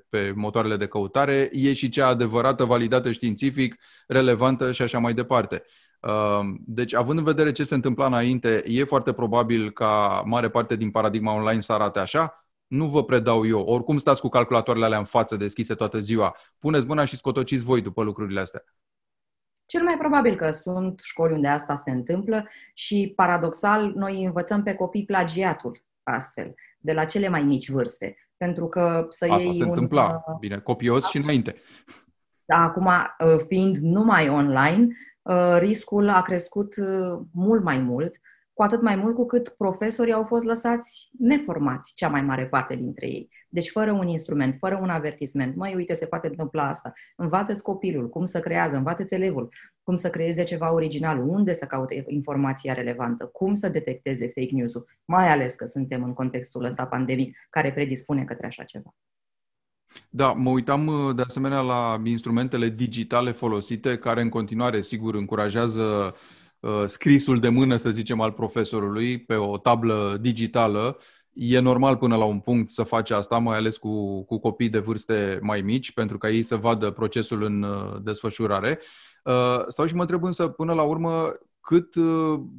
pe 0.10 0.34
motoarele 0.36 0.76
de 0.78 0.88
căutare 0.88 1.50
e 1.52 1.74
și 1.74 1.90
cea 1.90 2.08
adevărată, 2.08 2.64
validată 2.66 3.12
științific, 3.12 3.76
relevantă 4.08 4.72
și 4.72 4.82
așa 4.82 5.00
mai 5.00 5.14
departe. 5.14 5.64
Um, 6.00 6.60
deci, 6.66 6.94
având 6.94 7.18
în 7.18 7.24
vedere 7.24 7.52
ce 7.52 7.64
se 7.64 7.76
întâmpla 7.76 8.06
înainte, 8.06 8.64
e 8.68 8.84
foarte 8.84 9.14
probabil 9.14 9.72
ca 9.72 10.24
mare 10.26 10.50
parte 10.50 10.76
din 10.76 10.92
paradigma 10.92 11.34
online 11.34 11.60
să 11.60 11.74
arate 11.74 12.00
așa. 12.00 12.46
Nu 12.68 12.88
vă 12.88 13.04
predau 13.04 13.48
eu. 13.48 13.62
Oricum 13.62 13.98
stați 13.98 14.22
cu 14.22 14.30
calculatoarele 14.30 14.86
alea 14.86 14.98
în 14.98 15.04
față 15.04 15.36
deschise 15.36 15.76
toată 15.76 16.00
ziua. 16.00 16.36
Puneți 16.60 16.88
mâna 16.88 17.06
și 17.06 17.16
scotociți 17.16 17.64
voi 17.64 17.82
după 17.82 18.04
lucrurile 18.04 18.40
astea. 18.40 18.64
Cel 19.66 19.84
mai 19.84 19.98
probabil 19.98 20.36
că 20.36 20.52
sunt 20.52 21.00
școli 21.04 21.34
unde 21.34 21.48
asta 21.48 21.76
se 21.76 21.92
întâmplă 21.92 22.48
și, 22.74 23.14
paradoxal, 23.16 23.92
noi 23.96 24.24
învățăm 24.24 24.64
pe 24.64 24.74
copii 24.74 25.06
plagiatul 25.06 25.84
astfel, 26.04 26.54
de 26.80 26.94
la 26.94 27.06
cele 27.06 27.30
mai 27.30 27.44
mici 27.44 27.70
vârste. 27.70 28.18
Pentru 28.38 28.68
că 28.68 29.06
să 29.10 29.26
Asta 29.30 29.44
iei 29.44 29.56
se 29.56 29.64
un, 29.64 29.70
întâmpla, 29.70 30.24
uh, 30.28 30.36
bine, 30.40 30.60
copios 30.60 31.08
și 31.08 31.18
înainte. 31.18 31.56
Acum, 32.48 32.86
uh, 32.86 33.44
fiind 33.48 33.78
numai 33.78 34.30
online, 34.30 34.88
uh, 35.22 35.56
riscul 35.58 36.10
a 36.10 36.22
crescut 36.22 36.76
mult 37.32 37.64
mai 37.64 37.80
mult 37.80 38.20
cu 38.56 38.64
atât 38.64 38.82
mai 38.82 38.96
mult 38.96 39.16
cu 39.16 39.26
cât 39.26 39.50
profesorii 39.50 40.14
au 40.14 40.24
fost 40.24 40.46
lăsați 40.46 41.10
neformați, 41.20 41.94
cea 41.96 42.10
mai 42.10 42.22
mare 42.22 42.48
parte 42.48 42.76
dintre 42.76 43.08
ei. 43.08 43.30
Deci 43.50 43.70
fără 43.70 43.92
un 43.92 44.08
instrument, 44.08 44.56
fără 44.60 44.80
un 44.82 44.90
avertisment. 44.90 45.56
Măi, 45.56 45.76
uite, 45.76 45.94
se 45.94 46.06
poate 46.06 46.28
întâmpla 46.28 46.68
asta. 46.68 46.94
Învață-ți 47.16 47.64
copilul 47.64 48.10
cum 48.10 48.26
să 48.26 48.40
creează, 48.40 48.76
învață-ți 48.76 49.14
elevul 49.14 49.54
cum 49.84 49.96
să 49.96 50.10
creeze 50.10 50.44
ceva 50.44 50.74
original, 50.74 51.28
unde 51.28 51.54
să 51.54 51.66
caute 51.66 52.04
informația 52.08 52.74
relevantă, 52.74 53.26
cum 53.26 53.54
să 53.54 53.70
detecteze 53.70 54.26
fake 54.26 54.52
news-ul, 54.52 54.88
mai 55.06 55.32
ales 55.32 55.56
că 55.56 55.66
suntem 55.66 56.04
în 56.04 56.14
contextul 56.14 56.64
ăsta 56.64 56.86
pandemic 56.86 57.38
care 57.50 57.74
predispune 57.74 58.24
către 58.24 58.46
așa 58.46 58.64
ceva. 58.64 58.96
Da, 60.10 60.32
mă 60.32 60.50
uitam 60.50 60.88
uh, 60.88 61.16
de 61.16 61.22
asemenea 61.22 61.60
la 61.60 62.02
instrumentele 62.04 62.70
digitale 62.70 63.32
folosite, 63.32 63.98
care 63.98 64.22
în 64.22 64.30
continuare, 64.30 64.82
sigur, 64.82 65.16
încurajează 65.16 65.82
uh, 65.82 66.14
scrisul 66.86 67.40
de 67.40 67.50
mână, 67.50 67.76
să 67.76 67.90
zicem, 67.90 68.22
al 68.22 68.32
profesorului 68.32 69.18
pe 69.18 69.36
o 69.36 69.58
tablă 69.58 70.18
digitală. 70.22 70.98
E 71.34 71.60
normal 71.60 71.98
până 71.98 72.16
la 72.16 72.24
un 72.24 72.40
punct 72.40 72.70
să 72.70 72.84
faci 72.84 73.10
asta, 73.10 73.38
mai 73.38 73.58
ales 73.58 73.78
cu, 73.78 74.24
cu 74.24 74.40
copii 74.40 74.70
de 74.70 74.80
vârste 74.80 75.40
mai 75.42 75.62
mici, 75.62 75.94
pentru 75.94 76.18
ca 76.18 76.30
ei 76.30 76.44
să 76.44 76.56
vadă 76.56 76.92
procesul 76.92 77.44
în 77.44 77.64
uh, 77.64 78.02
desfășurare. 78.02 78.80
Stau 79.68 79.86
și 79.86 79.96
mă 79.96 80.02
întreb 80.02 80.24
însă, 80.24 80.48
până 80.48 80.74
la 80.74 80.82
urmă, 80.82 81.34
cât 81.62 81.94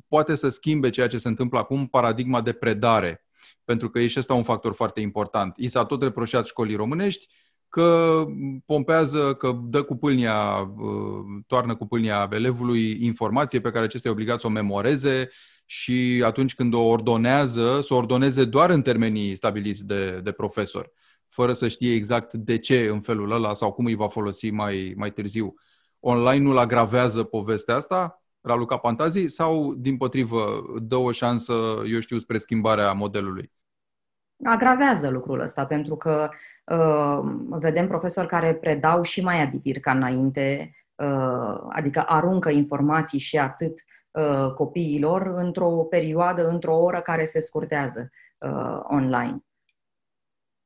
poate 0.08 0.34
să 0.34 0.48
schimbe 0.48 0.90
ceea 0.90 1.06
ce 1.06 1.18
se 1.18 1.28
întâmplă 1.28 1.58
acum 1.58 1.86
paradigma 1.86 2.40
de 2.40 2.52
predare 2.52 3.26
pentru 3.66 3.90
că 3.90 3.98
e 3.98 4.06
și 4.06 4.18
ăsta 4.18 4.34
un 4.34 4.42
factor 4.42 4.74
foarte 4.74 5.00
important. 5.00 5.56
I 5.56 5.68
s-a 5.68 5.84
tot 5.84 6.02
reproșat 6.02 6.46
școlii 6.46 6.76
românești 6.76 7.28
că 7.68 8.24
pompează, 8.66 9.34
că 9.34 9.58
dă 9.62 9.82
cu 9.82 9.96
pâlnia, 9.96 10.70
uh, 10.76 11.42
toarnă 11.46 11.76
cu 11.76 11.86
pâlnia 11.86 12.28
elevului 12.32 13.04
informație 13.04 13.60
pe 13.60 13.70
care 13.70 13.84
acesta 13.84 14.08
e 14.08 14.10
obligat 14.10 14.40
să 14.40 14.46
o 14.46 14.50
memoreze 14.50 15.30
și 15.66 16.22
atunci 16.24 16.54
când 16.54 16.74
o 16.74 16.80
ordonează, 16.80 17.80
să 17.80 17.94
o 17.94 17.96
ordoneze 17.96 18.44
doar 18.44 18.70
în 18.70 18.82
termenii 18.82 19.34
stabiliți 19.34 19.84
de, 19.84 20.20
de 20.24 20.32
profesor, 20.32 20.90
fără 21.28 21.52
să 21.52 21.68
știe 21.68 21.94
exact 21.94 22.34
de 22.34 22.58
ce 22.58 22.86
în 22.86 23.00
felul 23.00 23.30
ăla 23.30 23.54
sau 23.54 23.72
cum 23.72 23.84
îi 23.84 23.94
va 23.94 24.08
folosi 24.08 24.50
mai, 24.50 24.94
mai 24.96 25.10
târziu. 25.12 25.54
Online-ul 26.00 26.58
agravează 26.58 27.22
povestea 27.22 27.74
asta? 27.74 28.22
Raluca 28.40 28.76
Pantazi 28.76 29.26
sau, 29.26 29.74
din 29.74 29.96
potrivă, 29.96 30.64
dă 30.82 30.96
o 30.96 31.12
șansă, 31.12 31.82
eu 31.92 32.00
știu, 32.00 32.18
spre 32.18 32.38
schimbarea 32.38 32.92
modelului? 32.92 33.52
Agravează 34.44 35.08
lucrul 35.08 35.40
ăsta, 35.40 35.66
pentru 35.66 35.96
că 35.96 36.28
uh, 36.64 37.18
vedem 37.48 37.86
profesori 37.86 38.26
care 38.26 38.54
predau 38.54 39.02
și 39.02 39.22
mai 39.22 39.42
abitir 39.42 39.80
ca 39.80 39.92
înainte, 39.92 40.74
uh, 40.94 41.60
adică 41.68 42.04
aruncă 42.06 42.50
informații 42.50 43.18
și 43.18 43.38
atât 43.38 43.84
uh, 44.10 44.52
copiilor 44.54 45.26
într-o 45.26 45.70
perioadă, 45.70 46.48
într-o 46.48 46.76
oră 46.76 47.00
care 47.00 47.24
se 47.24 47.40
scurtează 47.40 48.10
uh, 48.38 48.80
online. 48.82 49.40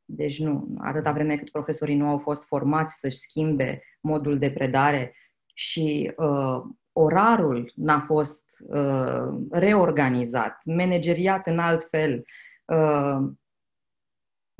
Deci 0.04 0.40
nu, 0.42 0.76
atâta 0.78 1.12
vreme 1.12 1.36
cât 1.36 1.50
profesorii 1.50 1.96
nu 1.96 2.08
au 2.08 2.18
fost 2.18 2.46
formați 2.46 2.98
să-și 2.98 3.18
schimbe 3.18 3.82
modul 4.00 4.38
de 4.38 4.50
predare 4.50 5.14
și 5.54 6.12
uh, 6.16 6.62
orarul 6.92 7.72
n-a 7.74 8.00
fost 8.00 8.44
uh, 8.66 9.28
reorganizat, 9.50 10.58
manageriat 10.64 11.46
în 11.46 11.58
alt 11.58 11.88
fel. 11.88 12.24
Uh, 12.64 13.30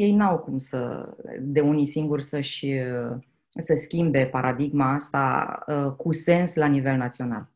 ei 0.01 0.13
n-au 0.13 0.39
cum 0.39 0.59
să, 0.59 1.13
de 1.41 1.61
unii 1.61 1.87
singuri, 1.87 2.23
să-și, 2.23 2.67
uh, 2.67 3.17
să 3.49 3.75
schimbe 3.75 4.27
paradigma 4.27 4.93
asta 4.93 5.59
uh, 5.67 5.93
cu 5.93 6.13
sens 6.13 6.55
la 6.55 6.67
nivel 6.67 6.97
național. 6.97 7.49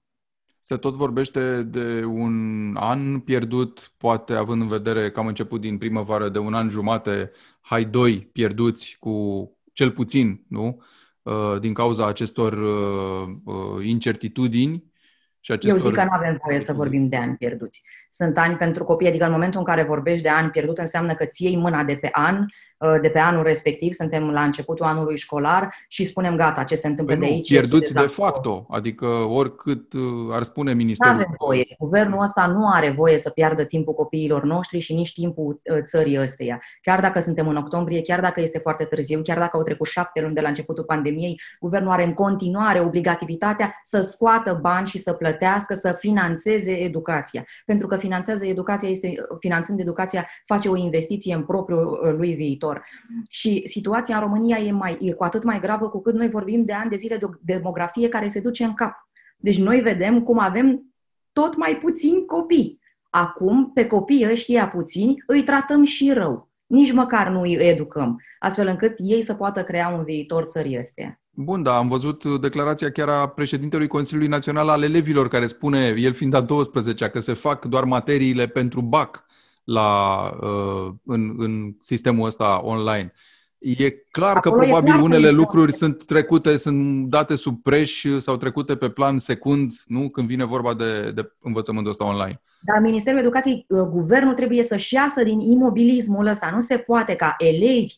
Se 0.62 0.76
tot 0.76 0.94
vorbește 0.94 1.62
de 1.62 2.04
un 2.04 2.76
an 2.76 3.20
pierdut, 3.20 3.92
poate 3.96 4.32
având 4.32 4.62
în 4.62 4.68
vedere 4.68 5.10
că 5.10 5.20
am 5.20 5.26
început 5.26 5.60
din 5.60 5.78
primăvară 5.78 6.28
de 6.28 6.38
un 6.38 6.54
an 6.54 6.68
jumate, 6.68 7.30
hai 7.60 7.84
doi 7.84 8.20
pierduți 8.32 8.96
cu 9.00 9.48
cel 9.72 9.90
puțin, 9.90 10.44
nu? 10.48 10.82
Uh, 11.22 11.56
din 11.60 11.72
cauza 11.72 12.06
acestor 12.06 12.52
uh, 12.52 13.34
uh, 13.44 13.86
incertitudini. 13.86 14.92
Și 15.40 15.52
acestor... 15.52 15.80
Eu 15.80 15.86
zic 15.86 15.94
că 15.94 16.04
nu 16.04 16.10
avem 16.12 16.40
voie 16.44 16.60
să 16.60 16.72
vorbim 16.72 17.08
de 17.08 17.16
ani 17.16 17.36
pierduți. 17.36 17.82
Sunt 18.14 18.38
ani 18.38 18.56
pentru 18.56 18.84
copii, 18.84 19.08
adică 19.08 19.24
în 19.24 19.30
momentul 19.30 19.58
în 19.58 19.66
care 19.66 19.82
vorbești 19.82 20.22
de 20.22 20.28
ani 20.28 20.50
pierdut 20.50 20.78
înseamnă 20.78 21.14
că 21.14 21.24
ți 21.24 21.44
iei 21.44 21.56
mâna 21.56 21.84
de 21.84 21.96
pe 21.96 22.08
an 22.12 22.46
Uh, 22.84 23.00
de 23.00 23.08
pe 23.08 23.18
anul 23.18 23.42
respectiv, 23.42 23.92
suntem 23.92 24.30
la 24.30 24.42
începutul 24.42 24.86
anului 24.86 25.16
școlar 25.16 25.74
și 25.88 26.04
spunem 26.04 26.36
gata, 26.36 26.62
ce 26.62 26.74
se 26.74 26.86
întâmplă 26.86 27.16
păi 27.16 27.26
de 27.26 27.32
aici. 27.32 27.48
Pierduți 27.48 27.92
de 27.94 28.00
facto, 28.00 28.66
adică 28.70 29.06
oricât 29.06 29.92
uh, 29.92 30.02
ar 30.30 30.42
spune 30.42 30.74
ministerul. 30.74 31.14
Nu 31.14 31.20
avem 31.20 31.34
voie. 31.38 31.64
Guvernul 31.78 32.22
ăsta 32.22 32.46
nu 32.46 32.68
are 32.68 32.90
voie 32.90 33.18
să 33.18 33.30
piardă 33.30 33.64
timpul 33.64 33.94
copiilor 33.94 34.42
noștri 34.42 34.78
și 34.78 34.94
nici 34.94 35.12
timpul 35.12 35.60
uh, 35.72 35.78
țării 35.82 36.20
ăsteia. 36.20 36.60
Chiar 36.80 37.00
dacă 37.00 37.20
suntem 37.20 37.48
în 37.48 37.56
octombrie, 37.56 38.02
chiar 38.02 38.20
dacă 38.20 38.40
este 38.40 38.58
foarte 38.58 38.84
târziu, 38.84 39.20
chiar 39.22 39.38
dacă 39.38 39.56
au 39.56 39.62
trecut 39.62 39.86
șapte 39.86 40.20
luni 40.20 40.34
de 40.34 40.40
la 40.40 40.48
începutul 40.48 40.84
pandemiei, 40.84 41.40
guvernul 41.60 41.92
are 41.92 42.04
în 42.04 42.12
continuare 42.12 42.80
obligativitatea 42.80 43.80
să 43.82 44.00
scoată 44.00 44.58
bani 44.60 44.86
și 44.86 44.98
să 44.98 45.12
plătească, 45.12 45.74
să 45.74 45.92
financeze 45.92 46.72
educația. 46.72 47.44
Pentru 47.64 47.86
că 47.86 47.96
finanțează 48.04 48.46
educația, 48.46 48.88
este, 48.88 49.14
finanțând 49.38 49.80
educația, 49.80 50.26
face 50.44 50.68
o 50.68 50.76
investiție 50.76 51.34
în 51.34 51.44
propriul 51.44 52.14
lui 52.18 52.34
viitor 52.34 52.42
viitor. 52.54 52.84
Și 53.30 53.62
situația 53.64 54.14
în 54.14 54.20
România 54.20 54.56
e, 54.56 54.72
mai, 54.72 54.96
e 55.00 55.12
cu 55.12 55.24
atât 55.24 55.44
mai 55.44 55.60
gravă 55.60 55.88
cu 55.88 56.02
cât 56.02 56.14
noi 56.14 56.28
vorbim 56.28 56.64
de 56.64 56.72
ani 56.72 56.90
de 56.90 56.96
zile 56.96 57.16
de 57.16 57.26
demografie 57.40 58.08
care 58.08 58.28
se 58.28 58.40
duce 58.40 58.64
în 58.64 58.74
cap. 58.74 58.94
Deci 59.36 59.58
noi 59.58 59.80
vedem 59.80 60.22
cum 60.22 60.38
avem 60.38 60.94
tot 61.32 61.56
mai 61.56 61.76
puțini 61.76 62.24
copii. 62.24 62.80
Acum, 63.10 63.72
pe 63.72 63.86
copiii 63.86 64.30
ăștia 64.30 64.68
puțini, 64.68 65.22
îi 65.26 65.42
tratăm 65.42 65.84
și 65.84 66.12
rău. 66.12 66.52
Nici 66.66 66.92
măcar 66.92 67.28
nu 67.28 67.40
îi 67.40 67.54
educăm, 67.54 68.20
astfel 68.38 68.66
încât 68.66 68.94
ei 68.96 69.22
să 69.22 69.34
poată 69.34 69.62
crea 69.62 69.88
un 69.88 70.04
viitor 70.04 70.44
țării 70.44 70.78
astea. 70.78 71.20
Bun, 71.30 71.62
da, 71.62 71.76
am 71.76 71.88
văzut 71.88 72.40
declarația 72.40 72.90
chiar 72.90 73.08
a 73.08 73.28
președintelui 73.28 73.86
Consiliului 73.86 74.30
Național 74.30 74.68
al 74.68 74.82
Elevilor, 74.82 75.28
care 75.28 75.46
spune, 75.46 75.94
el 75.96 76.12
fiind 76.12 76.34
a 76.34 76.40
12 76.40 77.08
că 77.08 77.20
se 77.20 77.32
fac 77.32 77.64
doar 77.64 77.84
materiile 77.84 78.46
pentru 78.46 78.80
BAC 78.80 79.24
la, 79.64 80.20
uh, 80.40 80.92
în, 81.04 81.34
în 81.38 81.76
sistemul 81.80 82.26
ăsta 82.26 82.60
online. 82.62 83.12
E 83.66 83.90
clar 84.10 84.36
Acolo 84.36 84.54
că 84.54 84.60
probabil 84.60 84.94
unele 84.94 85.30
lucruri 85.30 85.72
sunt 85.72 86.04
trecute, 86.04 86.56
sunt 86.56 87.08
date 87.08 87.36
sub 87.36 87.62
preș 87.62 88.04
sau 88.18 88.36
trecute 88.36 88.76
pe 88.76 88.88
plan 88.88 89.18
secund, 89.18 89.72
nu? 89.86 90.08
Când 90.08 90.26
vine 90.26 90.44
vorba 90.44 90.74
de, 90.74 91.10
de 91.14 91.32
învățământul 91.40 91.90
ăsta 91.90 92.04
online. 92.04 92.40
Dar 92.60 92.80
Ministerul 92.80 93.18
Educației, 93.18 93.66
uh, 93.68 93.80
guvernul 93.80 94.34
trebuie 94.34 94.62
să-și 94.62 94.94
iasă 94.94 95.22
din 95.22 95.40
imobilismul 95.40 96.26
ăsta. 96.26 96.50
Nu 96.52 96.60
se 96.60 96.76
poate 96.76 97.14
ca 97.14 97.34
elevi 97.38 97.86
uh, 97.86 97.96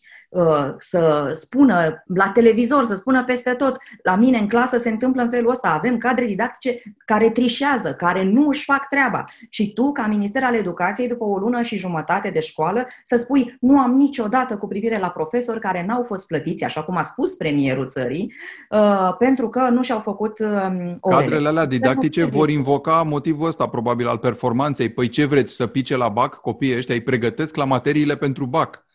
să 0.79 1.31
spună 1.35 2.03
la 2.15 2.29
televizor, 2.29 2.85
să 2.85 2.95
spună 2.95 3.25
peste 3.25 3.51
tot. 3.51 3.77
La 4.03 4.15
mine 4.15 4.39
în 4.39 4.49
clasă 4.49 4.79
se 4.79 4.91
întâmplă 4.91 5.23
în 5.23 5.31
felul 5.31 5.51
ăsta. 5.51 5.69
Avem 5.69 5.99
cadre 5.99 6.25
didactice 6.25 6.83
care 7.05 7.31
trișează, 7.31 7.93
care 7.93 8.25
nu 8.25 8.49
își 8.49 8.65
fac 8.65 8.89
treaba. 8.89 9.25
Și 9.49 9.73
tu, 9.73 9.93
ca 9.93 10.07
Minister 10.07 10.43
al 10.43 10.55
Educației, 10.55 11.09
după 11.09 11.25
o 11.25 11.39
lună 11.39 11.63
și 11.63 11.77
jumătate 11.77 12.31
de 12.31 12.41
școală, 12.41 12.87
să 13.05 13.17
spui 13.17 13.57
nu 13.61 13.79
am 13.79 13.93
niciodată 13.93 14.57
cu 14.57 14.67
privire 14.67 14.99
la 14.99 15.09
profesori 15.09 15.61
care 15.61 15.85
n-au 15.87 16.03
fost 16.03 16.27
plătiți, 16.27 16.65
așa 16.65 16.83
cum 16.83 16.97
a 16.97 17.03
spus 17.03 17.35
premierul 17.35 17.89
țării, 17.89 18.35
uh, 18.71 19.15
pentru 19.19 19.49
că 19.49 19.69
nu 19.69 19.83
și-au 19.83 20.01
făcut 20.01 20.39
um, 20.39 20.97
orele. 21.01 21.23
Cadrele 21.23 21.49
alea 21.49 21.67
didactice 21.67 22.25
vor 22.25 22.51
invoca 22.51 23.03
motivul 23.03 23.47
ăsta, 23.47 23.67
probabil, 23.67 24.07
al 24.07 24.19
performanței 24.19 24.55
performanței, 24.57 24.89
păi 24.89 25.09
ce 25.09 25.25
vreți, 25.25 25.55
să 25.55 25.67
pice 25.67 25.97
la 25.97 26.09
BAC? 26.09 26.35
Copiii 26.35 26.77
ăștia 26.77 26.95
îi 26.95 27.01
pregătesc 27.01 27.57
la 27.57 27.65
materiile 27.65 28.17
pentru 28.17 28.47
BAC. 28.47 28.86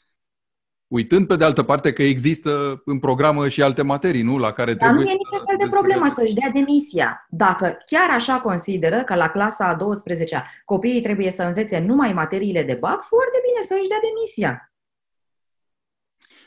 Uitând 0.91 1.27
pe 1.27 1.35
de 1.35 1.43
altă 1.43 1.63
parte 1.63 1.93
că 1.93 2.03
există 2.03 2.81
în 2.85 2.99
programă 2.99 3.49
și 3.49 3.61
alte 3.61 3.81
materii, 3.81 4.21
nu? 4.21 4.37
La 4.37 4.51
care 4.51 4.73
Dar 4.73 4.87
trebuie 4.87 5.05
nu 5.05 5.11
e 5.11 5.17
niciun 5.23 5.45
fel 5.47 5.55
de 5.57 5.67
problemă 5.69 6.07
să-și 6.07 6.33
dea 6.33 6.49
demisia. 6.49 7.27
Dacă 7.29 7.77
chiar 7.85 8.09
așa 8.09 8.39
consideră 8.39 9.03
că 9.03 9.15
la 9.15 9.27
clasa 9.29 9.67
a 9.67 9.75
12-a 9.75 10.43
copiii 10.65 11.01
trebuie 11.01 11.31
să 11.31 11.43
învețe 11.43 11.79
numai 11.79 12.13
materiile 12.13 12.63
de 12.63 12.77
BAC, 12.79 13.01
foarte 13.01 13.37
bine 13.47 13.65
să-și 13.65 13.87
dea 13.87 13.97
demisia. 14.09 14.73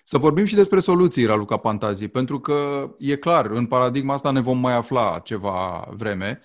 Să 0.04 0.18
vorbim 0.18 0.44
și 0.44 0.54
despre 0.54 0.80
soluții, 0.80 1.24
Raluca 1.24 1.56
Pantazi, 1.56 2.08
pentru 2.08 2.40
că 2.40 2.90
e 2.98 3.16
clar, 3.16 3.46
în 3.46 3.66
paradigma 3.66 4.14
asta 4.14 4.30
ne 4.30 4.40
vom 4.40 4.58
mai 4.58 4.74
afla 4.74 5.20
ceva 5.24 5.88
vreme. 5.96 6.40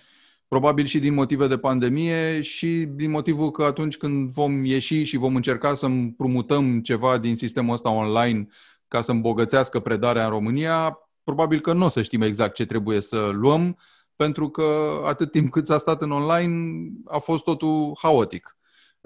Probabil 0.50 0.86
și 0.86 1.00
din 1.00 1.14
motive 1.14 1.48
de 1.48 1.58
pandemie 1.58 2.42
și 2.42 2.86
din 2.90 3.10
motivul 3.10 3.52
că 3.52 3.64
atunci 3.64 3.98
când 3.98 4.30
vom 4.30 4.66
ieși 4.66 5.04
și 5.04 5.18
vom 5.18 5.36
încerca 5.36 5.74
să 5.74 5.86
împrumutăm 5.86 6.82
ceva 6.82 7.18
din 7.18 7.36
sistemul 7.36 7.74
ăsta 7.74 7.90
online 7.90 8.48
ca 8.88 9.02
să 9.02 9.12
îmbogățească 9.12 9.80
predarea 9.80 10.24
în 10.24 10.30
România, 10.30 11.00
probabil 11.24 11.60
că 11.60 11.74
nu 11.74 11.86
o 11.86 11.88
să 11.88 12.02
știm 12.02 12.22
exact 12.22 12.54
ce 12.54 12.66
trebuie 12.66 13.02
să 13.02 13.30
luăm, 13.34 13.78
pentru 14.16 14.50
că 14.50 15.02
atât 15.06 15.32
timp 15.32 15.52
cât 15.52 15.66
s-a 15.66 15.78
stat 15.78 16.02
în 16.02 16.12
online 16.12 16.90
a 17.06 17.18
fost 17.18 17.44
totul 17.44 17.98
haotic. 18.02 18.58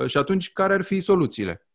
Și 0.06 0.18
atunci, 0.18 0.52
care 0.52 0.74
ar 0.74 0.82
fi 0.82 1.00
soluțiile? 1.00 1.68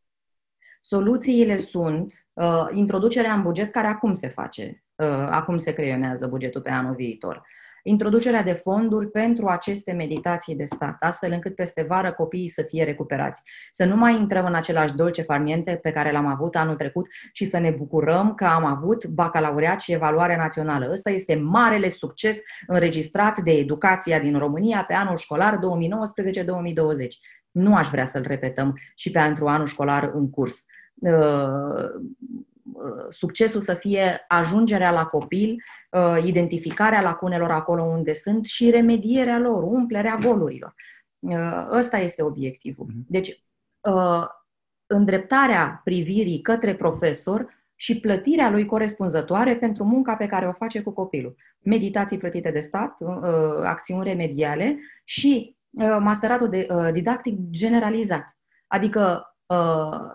Soluțiile 0.81 1.57
sunt 1.57 2.13
uh, 2.33 2.67
introducerea 2.71 3.35
în 3.35 3.43
buget 3.43 3.71
care 3.71 3.87
acum 3.87 4.13
se 4.13 4.29
face, 4.29 4.85
uh, 4.95 5.07
acum 5.09 5.57
se 5.57 5.73
creionează 5.73 6.27
bugetul 6.27 6.61
pe 6.61 6.71
anul 6.71 6.95
viitor. 6.95 7.43
Introducerea 7.89 8.43
de 8.43 8.53
fonduri 8.53 9.11
pentru 9.11 9.47
aceste 9.47 9.93
meditații 9.93 10.57
de 10.57 10.65
stat, 10.65 10.97
astfel 11.01 11.33
încât 11.33 11.55
peste 11.55 11.83
vară 11.89 12.13
copiii 12.13 12.49
să 12.49 12.63
fie 12.63 12.85
recuperați. 12.85 13.43
Să 13.73 13.85
nu 13.85 13.97
mai 13.97 14.15
intrăm 14.15 14.47
în 14.47 14.55
același 14.55 14.95
dolce 14.95 15.23
farniente 15.23 15.79
pe 15.83 15.91
care 15.91 16.13
l-am 16.13 16.27
avut 16.27 16.57
anul 16.57 16.77
trecut 16.77 17.07
și 17.33 17.45
să 17.45 17.59
ne 17.59 17.71
bucurăm 17.71 18.35
că 18.35 18.45
am 18.45 18.65
avut 18.65 19.07
bacalaureat 19.07 19.81
și 19.81 19.93
evaluare 19.93 20.37
națională. 20.37 20.89
Ăsta 20.91 21.11
este 21.11 21.35
marele 21.35 21.89
succes 21.89 22.39
înregistrat 22.67 23.39
de 23.39 23.51
educația 23.51 24.21
din 24.21 24.39
România 24.39 24.85
pe 24.85 24.95
anul 24.95 25.17
școlar 25.17 25.55
2019-2020. 25.57 25.59
Nu 27.51 27.77
aș 27.77 27.89
vrea 27.89 28.05
să-l 28.05 28.25
repetăm 28.27 28.79
și 28.95 29.11
pentru 29.11 29.47
anul 29.47 29.67
școlar 29.67 30.11
în 30.15 30.31
curs 30.31 30.65
uh, 30.95 31.11
succesul 33.09 33.61
să 33.61 33.75
fie 33.75 34.25
ajungerea 34.29 34.91
la 34.91 35.05
copil, 35.05 35.63
uh, 35.91 36.25
identificarea 36.25 37.03
lacunelor 37.03 37.51
acolo 37.51 37.83
unde 37.83 38.15
sunt 38.15 38.45
și 38.45 38.71
remedierea 38.71 39.39
lor, 39.39 39.63
umplerea 39.63 40.17
golurilor. 40.17 40.75
Uh, 41.19 41.69
ăsta 41.71 41.99
este 41.99 42.23
obiectivul. 42.23 42.87
Mhm. 42.87 43.05
Deci, 43.09 43.43
îndreptarea 44.87 45.81
privirii 45.85 46.41
către 46.41 46.75
profesor 46.75 47.57
și 47.75 48.01
plătirea 48.01 48.51
lui 48.51 48.67
corespunzătoare 48.67 49.57
pentru 49.57 49.85
munca 49.85 50.17
pe 50.17 50.27
care 50.27 50.49
o 50.49 50.53
face 50.53 50.83
cu 50.83 50.91
copilul. 50.91 51.37
Meditații 51.59 52.19
plătite 52.19 52.51
de 52.51 52.61
stat, 52.61 52.95
acțiuni 53.65 54.05
remediale 54.05 54.79
și 55.05 55.57
masteratul 55.99 56.49
de, 56.49 56.67
didactic 56.93 57.39
generalizat. 57.51 58.39
Adică 58.69 59.01
uh, 59.01 59.38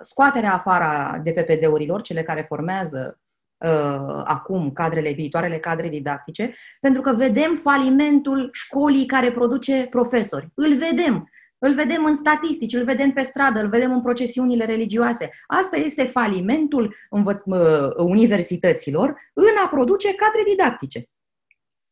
scoaterea 0.02 0.54
afară 0.54 1.22
de 1.24 1.32
PPD-urilor, 1.32 2.02
cele 2.02 2.24
care 2.24 2.46
formează 2.48 3.19
uh, 3.58 4.22
acum 4.24 4.72
cadrele, 4.72 5.12
viitoarele 5.12 5.58
cadre 5.58 5.89
didactice, 5.89 6.54
pentru 6.80 7.02
că 7.02 7.13
vedem 7.13 7.56
falimentul 7.56 8.50
școlii 8.52 9.06
care 9.06 9.32
produce 9.32 9.88
profesori. 9.89 10.50
Îl 10.54 10.78
vedem. 10.78 11.30
Îl 11.58 11.74
vedem 11.74 12.06
în 12.06 12.13
statistici, 12.13 12.74
îl 12.74 12.84
vedem 12.84 13.12
pe 13.12 13.22
stradă, 13.22 13.60
îl 13.60 13.69
vedem 13.69 13.91
în 13.91 14.02
procesiunile 14.02 14.65
religioase. 14.65 15.30
Asta 15.48 15.78
este 15.78 16.04
falimentul 16.04 16.96
învăț- 17.10 17.46
uh, 17.46 17.96
universităților 17.98 19.08
în 19.34 19.56
a 19.65 19.67
produce 19.67 20.15
cadre 20.15 20.41
didactice. 20.50 21.10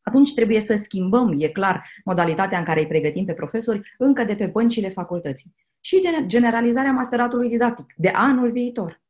Atunci 0.02 0.34
trebuie 0.34 0.60
să 0.60 0.76
schimbăm, 0.76 1.34
e 1.38 1.48
clar, 1.48 1.90
modalitatea 2.04 2.58
în 2.58 2.64
care 2.64 2.80
îi 2.80 2.86
pregătim 2.86 3.24
pe 3.24 3.32
profesori 3.32 3.94
încă 3.98 4.24
de 4.24 4.34
pe 4.34 4.46
băncile 4.46 4.88
facultății 4.88 5.54
și 5.84 6.08
generalizarea 6.26 6.92
masteratului 6.92 7.48
didactic 7.48 7.94
de 7.96 8.08
anul 8.08 8.50
viitor. 8.50 9.00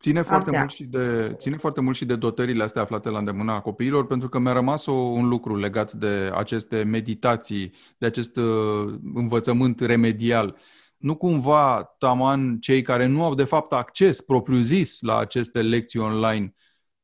Ține 0.00 0.22
foarte, 0.22 0.50
mult 0.50 0.70
și 0.70 0.84
de, 0.84 1.34
ține 1.38 1.56
foarte 1.56 1.80
mult 1.80 1.96
și 1.96 2.04
de 2.04 2.16
dotările 2.16 2.62
astea 2.62 2.82
aflate 2.82 3.08
la 3.08 3.18
îndemâna 3.18 3.60
copiilor, 3.60 4.06
pentru 4.06 4.28
că 4.28 4.38
mi-a 4.38 4.52
rămas 4.52 4.86
o, 4.86 4.92
un 4.92 5.28
lucru 5.28 5.56
legat 5.56 5.92
de 5.92 6.30
aceste 6.34 6.82
meditații, 6.82 7.72
de 7.98 8.06
acest 8.06 8.36
uh, 8.36 8.98
învățământ 9.14 9.80
remedial. 9.80 10.56
Nu 10.96 11.16
cumva, 11.16 11.94
taman, 11.98 12.58
cei 12.58 12.82
care 12.82 13.06
nu 13.06 13.24
au 13.24 13.34
de 13.34 13.44
fapt 13.44 13.72
acces 13.72 14.20
propriu-zis 14.20 15.00
la 15.00 15.18
aceste 15.18 15.62
lecții 15.62 16.00
online 16.00 16.52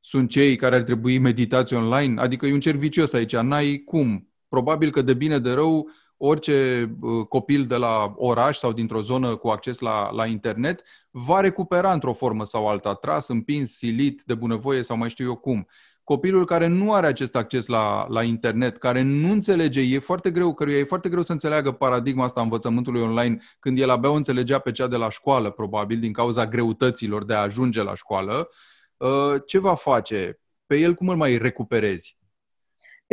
sunt 0.07 0.31
cei 0.31 0.57
care 0.57 0.75
ar 0.75 0.83
trebui 0.83 1.19
meditați 1.19 1.75
online? 1.75 2.21
Adică 2.21 2.47
e 2.47 2.53
un 2.53 2.61
cer 2.61 2.77
vicios 2.77 3.13
aici, 3.13 3.37
n-ai 3.37 3.83
cum. 3.85 4.29
Probabil 4.49 4.91
că 4.91 5.03
de 5.03 5.15
bine 5.15 5.39
de 5.39 5.53
rău 5.53 5.89
orice 6.17 6.91
uh, 7.01 7.27
copil 7.27 7.67
de 7.67 7.77
la 7.77 8.15
oraș 8.17 8.57
sau 8.59 8.73
dintr-o 8.73 9.01
zonă 9.01 9.37
cu 9.37 9.49
acces 9.49 9.79
la, 9.79 10.11
la 10.11 10.27
internet 10.27 10.83
va 11.11 11.41
recupera 11.41 11.93
într-o 11.93 12.13
formă 12.13 12.45
sau 12.45 12.69
alta, 12.69 12.95
tras, 12.95 13.29
împins, 13.29 13.77
silit, 13.77 14.23
de 14.27 14.35
bunăvoie 14.35 14.83
sau 14.83 14.97
mai 14.97 15.11
știu 15.11 15.25
eu 15.25 15.37
cum. 15.37 15.69
Copilul 16.05 16.45
care 16.45 16.67
nu 16.67 16.93
are 16.93 17.07
acest 17.07 17.37
acces 17.37 17.67
la, 17.67 18.07
la 18.09 18.23
internet, 18.23 18.77
care 18.77 19.03
nu 19.03 19.31
înțelege, 19.31 19.81
e 19.81 19.99
foarte 19.99 20.31
greu, 20.31 20.55
căruia 20.55 20.79
e 20.79 20.85
foarte 20.85 21.09
greu 21.09 21.23
să 21.23 21.33
înțeleagă 21.33 21.73
paradigma 21.73 22.25
asta 22.25 22.41
învățământului 22.41 23.01
online 23.01 23.39
când 23.59 23.79
el 23.79 23.91
abia 23.91 24.11
o 24.11 24.15
înțelegea 24.15 24.59
pe 24.59 24.73
cea 24.73 24.87
de 24.87 24.97
la 24.97 25.11
școală, 25.11 25.51
probabil, 25.51 25.99
din 25.99 26.13
cauza 26.13 26.47
greutăților 26.47 27.25
de 27.25 27.35
a 27.35 27.41
ajunge 27.41 27.83
la 27.83 27.95
școală, 27.95 28.49
uh, 28.97 29.35
ce 29.47 29.59
va 29.59 29.75
face? 29.75 30.41
Pe 30.67 30.77
el 30.77 30.95
cum 30.95 31.09
îl 31.09 31.17
mai 31.17 31.39
recuperezi? 31.39 32.17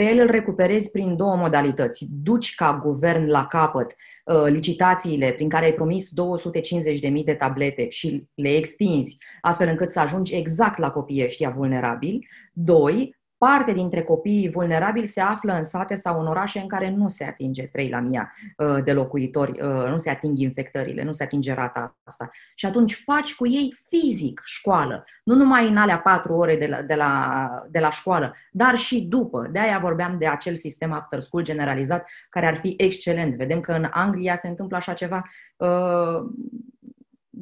Pe 0.02 0.08
el 0.08 0.20
îl 0.20 0.32
recuperezi 0.32 0.92
prin 0.92 1.16
două 1.16 1.36
modalități. 1.36 2.08
Duci 2.10 2.56
ca 2.56 2.80
guvern 2.84 3.30
la 3.30 3.46
capăt 3.48 3.96
uh, 4.26 4.46
licitațiile 4.48 5.32
prin 5.32 5.50
care 5.50 5.66
ai 5.66 5.74
promis 5.74 6.10
250.000 7.10 7.24
de 7.26 7.34
tablete 7.34 7.90
și 7.90 8.28
le 8.34 8.56
extinzi, 8.56 9.18
astfel 9.42 9.68
încât 9.68 9.92
să 9.92 10.00
ajungi 10.00 10.36
exact 10.36 10.78
la 10.78 10.92
copiii 10.92 11.24
ăștia 11.24 11.50
vulnerabili. 11.50 12.28
Doi, 12.54 13.16
parte 13.48 13.74
dintre 13.74 14.04
copiii 14.04 14.50
vulnerabili 14.50 15.06
se 15.06 15.22
află 15.22 15.54
în 15.54 15.64
sate 15.64 15.96
sau 15.96 16.20
în 16.20 16.28
orașe 16.28 16.60
în 16.60 16.68
care 16.68 16.90
nu 16.90 17.08
se 17.08 17.24
atinge 17.24 17.68
3 17.68 17.90
la 17.90 18.00
mia 18.00 18.34
uh, 18.58 18.84
de 18.84 18.94
locuitori, 18.94 19.52
uh, 19.52 19.88
nu 19.90 19.98
se 19.98 20.10
ating 20.10 20.38
infectările, 20.38 21.04
nu 21.04 21.14
se 21.14 21.24
atinge 21.24 21.54
rata 21.54 21.98
asta. 22.04 22.30
Și 22.56 22.66
atunci 22.66 22.96
faci 22.96 23.36
cu 23.36 23.48
ei 23.48 23.76
fizic 23.88 24.42
școală, 24.44 25.06
nu 25.24 25.36
numai 25.36 25.68
în 25.68 25.78
alea 25.78 26.00
patru 26.00 26.34
ore 26.34 26.56
de 26.56 26.68
la, 26.68 26.82
de 26.82 26.96
la, 26.96 27.64
de 27.70 27.80
la 27.80 27.90
școală, 27.90 28.36
dar 28.52 28.76
și 28.76 29.02
după. 29.02 29.48
De 29.52 29.60
aia 29.60 29.80
vorbeam 29.80 30.18
de 30.18 30.28
acel 30.28 30.56
sistem 30.56 30.92
after 30.92 31.20
school 31.20 31.44
generalizat 31.44 32.10
care 32.30 32.46
ar 32.46 32.58
fi 32.58 32.74
excelent. 32.78 33.36
Vedem 33.36 33.60
că 33.60 33.72
în 33.72 33.88
Anglia 33.92 34.36
se 34.36 34.48
întâmplă 34.48 34.78
așa 34.78 34.94
ceva 34.94 35.24
uh, 35.58 36.26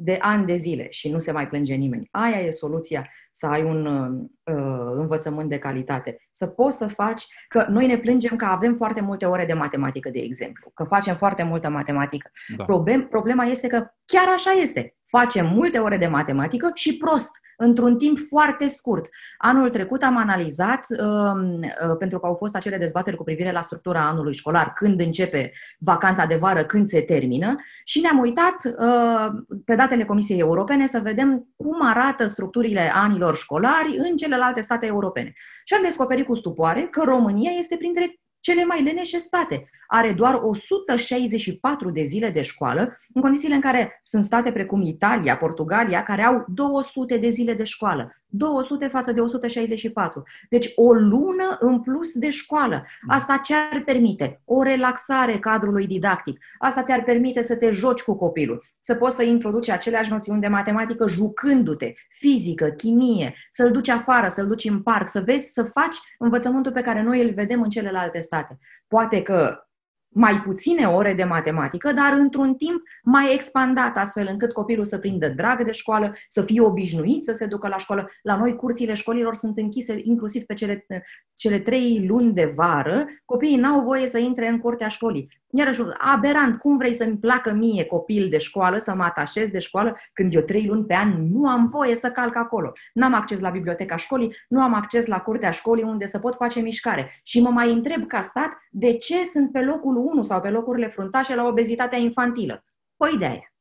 de 0.02 0.18
ani 0.20 0.46
de 0.46 0.56
zile 0.56 0.86
și 0.90 1.10
nu 1.10 1.18
se 1.18 1.32
mai 1.32 1.48
plânge 1.48 1.74
nimeni. 1.74 2.08
Aia 2.10 2.38
e 2.38 2.50
soluția, 2.50 3.08
să 3.30 3.46
ai 3.46 3.62
un 3.62 3.86
uh, 3.86 4.92
învățământ 4.92 5.48
de 5.48 5.58
calitate. 5.58 6.28
Să 6.30 6.46
poți 6.46 6.76
să 6.76 6.86
faci, 6.86 7.26
că 7.48 7.66
noi 7.68 7.86
ne 7.86 7.98
plângem 7.98 8.36
că 8.36 8.44
avem 8.44 8.74
foarte 8.74 9.00
multe 9.00 9.26
ore 9.26 9.44
de 9.44 9.52
matematică, 9.52 10.10
de 10.10 10.18
exemplu, 10.18 10.70
că 10.74 10.84
facem 10.84 11.16
foarte 11.16 11.42
multă 11.42 11.68
matematică. 11.68 12.30
Da. 12.56 12.64
Problem, 12.64 13.08
problema 13.08 13.44
este 13.44 13.66
că 13.66 13.86
chiar 14.04 14.28
așa 14.34 14.50
este. 14.50 14.94
Facem 15.10 15.46
multe 15.54 15.78
ore 15.78 15.96
de 15.96 16.06
matematică 16.06 16.70
și 16.74 16.96
prost 16.96 17.30
într-un 17.56 17.98
timp 17.98 18.18
foarte 18.28 18.68
scurt. 18.68 19.08
Anul 19.38 19.70
trecut 19.70 20.02
am 20.02 20.16
analizat, 20.16 20.86
um, 20.90 21.60
uh, 21.60 21.96
pentru 21.98 22.18
că 22.18 22.26
au 22.26 22.34
fost 22.34 22.56
acele 22.56 22.76
dezbateri 22.76 23.16
cu 23.16 23.24
privire 23.24 23.52
la 23.52 23.60
structura 23.60 24.08
anului 24.08 24.34
școlar, 24.34 24.72
când 24.72 25.00
începe 25.00 25.52
vacanța 25.78 26.26
de 26.26 26.36
vară, 26.36 26.64
când 26.64 26.86
se 26.86 27.00
termină, 27.00 27.56
și 27.84 28.00
ne-am 28.00 28.18
uitat 28.18 28.56
uh, 28.64 29.58
pe 29.64 29.74
datele 29.74 30.04
Comisiei 30.04 30.38
Europene 30.38 30.86
să 30.86 31.00
vedem 31.02 31.48
cum 31.56 31.86
arată 31.86 32.26
structurile 32.26 32.92
anilor 32.94 33.36
școlari 33.36 33.96
în 33.96 34.16
celelalte 34.16 34.60
state 34.60 34.86
europene. 34.86 35.32
Și 35.64 35.74
am 35.74 35.82
descoperit 35.82 36.26
cu 36.26 36.34
stupoare 36.34 36.88
că 36.90 37.02
România 37.04 37.50
este 37.58 37.76
printre 37.76 38.20
cele 38.40 38.64
mai 38.64 38.82
leneșe 38.82 39.18
state. 39.18 39.64
Are 39.86 40.12
doar 40.12 40.34
164 40.42 41.90
de 41.90 42.02
zile 42.02 42.30
de 42.30 42.42
școală, 42.42 42.96
în 43.14 43.22
condițiile 43.22 43.54
în 43.54 43.60
care 43.60 44.00
sunt 44.02 44.22
state 44.22 44.52
precum 44.52 44.82
Italia, 44.82 45.36
Portugalia, 45.36 46.02
care 46.02 46.22
au 46.22 46.44
200 46.48 47.16
de 47.16 47.30
zile 47.30 47.54
de 47.54 47.64
școală. 47.64 48.19
200 48.30 48.86
față 48.86 49.12
de 49.12 49.20
164. 49.20 50.22
Deci 50.48 50.72
o 50.74 50.92
lună 50.92 51.56
în 51.60 51.80
plus 51.80 52.12
de 52.12 52.30
școală. 52.30 52.86
Asta 53.08 53.36
ce 53.36 53.54
ar 53.72 53.82
permite? 53.84 54.40
O 54.44 54.62
relaxare 54.62 55.38
cadrului 55.38 55.86
didactic. 55.86 56.44
Asta 56.58 56.82
ți-ar 56.82 57.02
permite 57.02 57.42
să 57.42 57.56
te 57.56 57.70
joci 57.70 58.02
cu 58.02 58.16
copilul, 58.16 58.62
să 58.80 58.94
poți 58.94 59.16
să 59.16 59.22
introduci 59.22 59.68
aceleași 59.68 60.10
noțiuni 60.10 60.40
de 60.40 60.48
matematică 60.48 61.08
jucându-te, 61.08 61.92
fizică, 62.08 62.66
chimie, 62.66 63.34
să-l 63.50 63.70
duci 63.70 63.88
afară, 63.88 64.28
să-l 64.28 64.46
duci 64.46 64.64
în 64.64 64.82
parc, 64.82 65.08
să 65.08 65.20
vezi, 65.20 65.52
să 65.52 65.62
faci 65.62 65.96
învățământul 66.18 66.72
pe 66.72 66.80
care 66.80 67.02
noi 67.02 67.22
îl 67.22 67.34
vedem 67.34 67.62
în 67.62 67.68
celelalte 67.68 68.20
state. 68.20 68.58
Poate 68.88 69.22
că 69.22 69.69
mai 70.12 70.40
puține 70.40 70.86
ore 70.86 71.14
de 71.14 71.24
matematică, 71.24 71.92
dar 71.92 72.12
într-un 72.12 72.54
timp 72.54 72.82
mai 73.02 73.34
expandat, 73.34 73.96
astfel 73.96 74.28
încât 74.30 74.52
copilul 74.52 74.84
să 74.84 74.98
prindă 74.98 75.28
drag 75.28 75.64
de 75.64 75.72
școală, 75.72 76.14
să 76.28 76.42
fie 76.42 76.60
obișnuit 76.60 77.24
să 77.24 77.32
se 77.32 77.46
ducă 77.46 77.68
la 77.68 77.76
școală. 77.76 78.10
La 78.22 78.36
noi, 78.36 78.56
curțile 78.56 78.94
școlilor 78.94 79.34
sunt 79.34 79.58
închise 79.58 80.00
inclusiv 80.02 80.42
pe 80.42 80.54
cele, 80.54 80.86
cele 81.34 81.58
trei 81.58 82.06
luni 82.06 82.32
de 82.32 82.52
vară. 82.54 83.06
Copiii 83.24 83.56
n-au 83.56 83.82
voie 83.82 84.06
să 84.06 84.18
intre 84.18 84.48
în 84.48 84.58
curtea 84.58 84.88
școlii. 84.88 85.39
Iarăși, 85.52 85.80
aberant, 85.98 86.56
cum 86.56 86.76
vrei 86.76 86.94
să-mi 86.94 87.18
placă 87.18 87.52
mie 87.52 87.84
copil 87.84 88.28
de 88.28 88.38
școală, 88.38 88.78
să 88.78 88.94
mă 88.94 89.02
atașez 89.02 89.48
de 89.48 89.58
școală, 89.58 89.96
când 90.12 90.34
eu 90.34 90.40
trei 90.40 90.66
luni 90.66 90.84
pe 90.84 90.94
an 90.94 91.30
nu 91.30 91.48
am 91.48 91.68
voie 91.68 91.94
să 91.94 92.10
calc 92.10 92.36
acolo. 92.36 92.72
N-am 92.92 93.14
acces 93.14 93.40
la 93.40 93.50
biblioteca 93.50 93.96
școlii, 93.96 94.34
nu 94.48 94.62
am 94.62 94.74
acces 94.74 95.06
la 95.06 95.20
curtea 95.20 95.50
școlii 95.50 95.84
unde 95.84 96.06
să 96.06 96.18
pot 96.18 96.34
face 96.34 96.60
mișcare. 96.60 97.20
Și 97.22 97.40
mă 97.40 97.50
mai 97.50 97.72
întreb 97.72 98.06
ca 98.06 98.20
stat 98.20 98.48
de 98.70 98.96
ce 98.96 99.24
sunt 99.24 99.52
pe 99.52 99.60
locul 99.60 99.96
1 99.96 100.22
sau 100.22 100.40
pe 100.40 100.50
locurile 100.50 100.88
fruntașe 100.88 101.34
la 101.34 101.46
obezitatea 101.46 101.98
infantilă. 101.98 102.64
Păi 102.96 103.16
de 103.18 103.24
aia. 103.24 103.54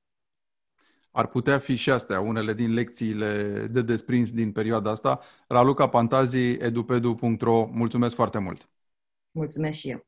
Ar 1.11 1.27
putea 1.27 1.59
fi 1.59 1.75
și 1.75 1.91
astea, 1.91 2.19
unele 2.19 2.53
din 2.53 2.73
lecțiile 2.73 3.65
de 3.71 3.81
desprins 3.81 4.31
din 4.31 4.51
perioada 4.51 4.89
asta. 4.91 5.19
Raluca 5.47 5.89
Pantazi, 5.89 6.37
edupedu.ro, 6.37 7.69
mulțumesc 7.71 8.15
foarte 8.15 8.37
mult! 8.37 8.69
Mulțumesc 9.31 9.77
și 9.77 9.89
eu! 9.89 10.07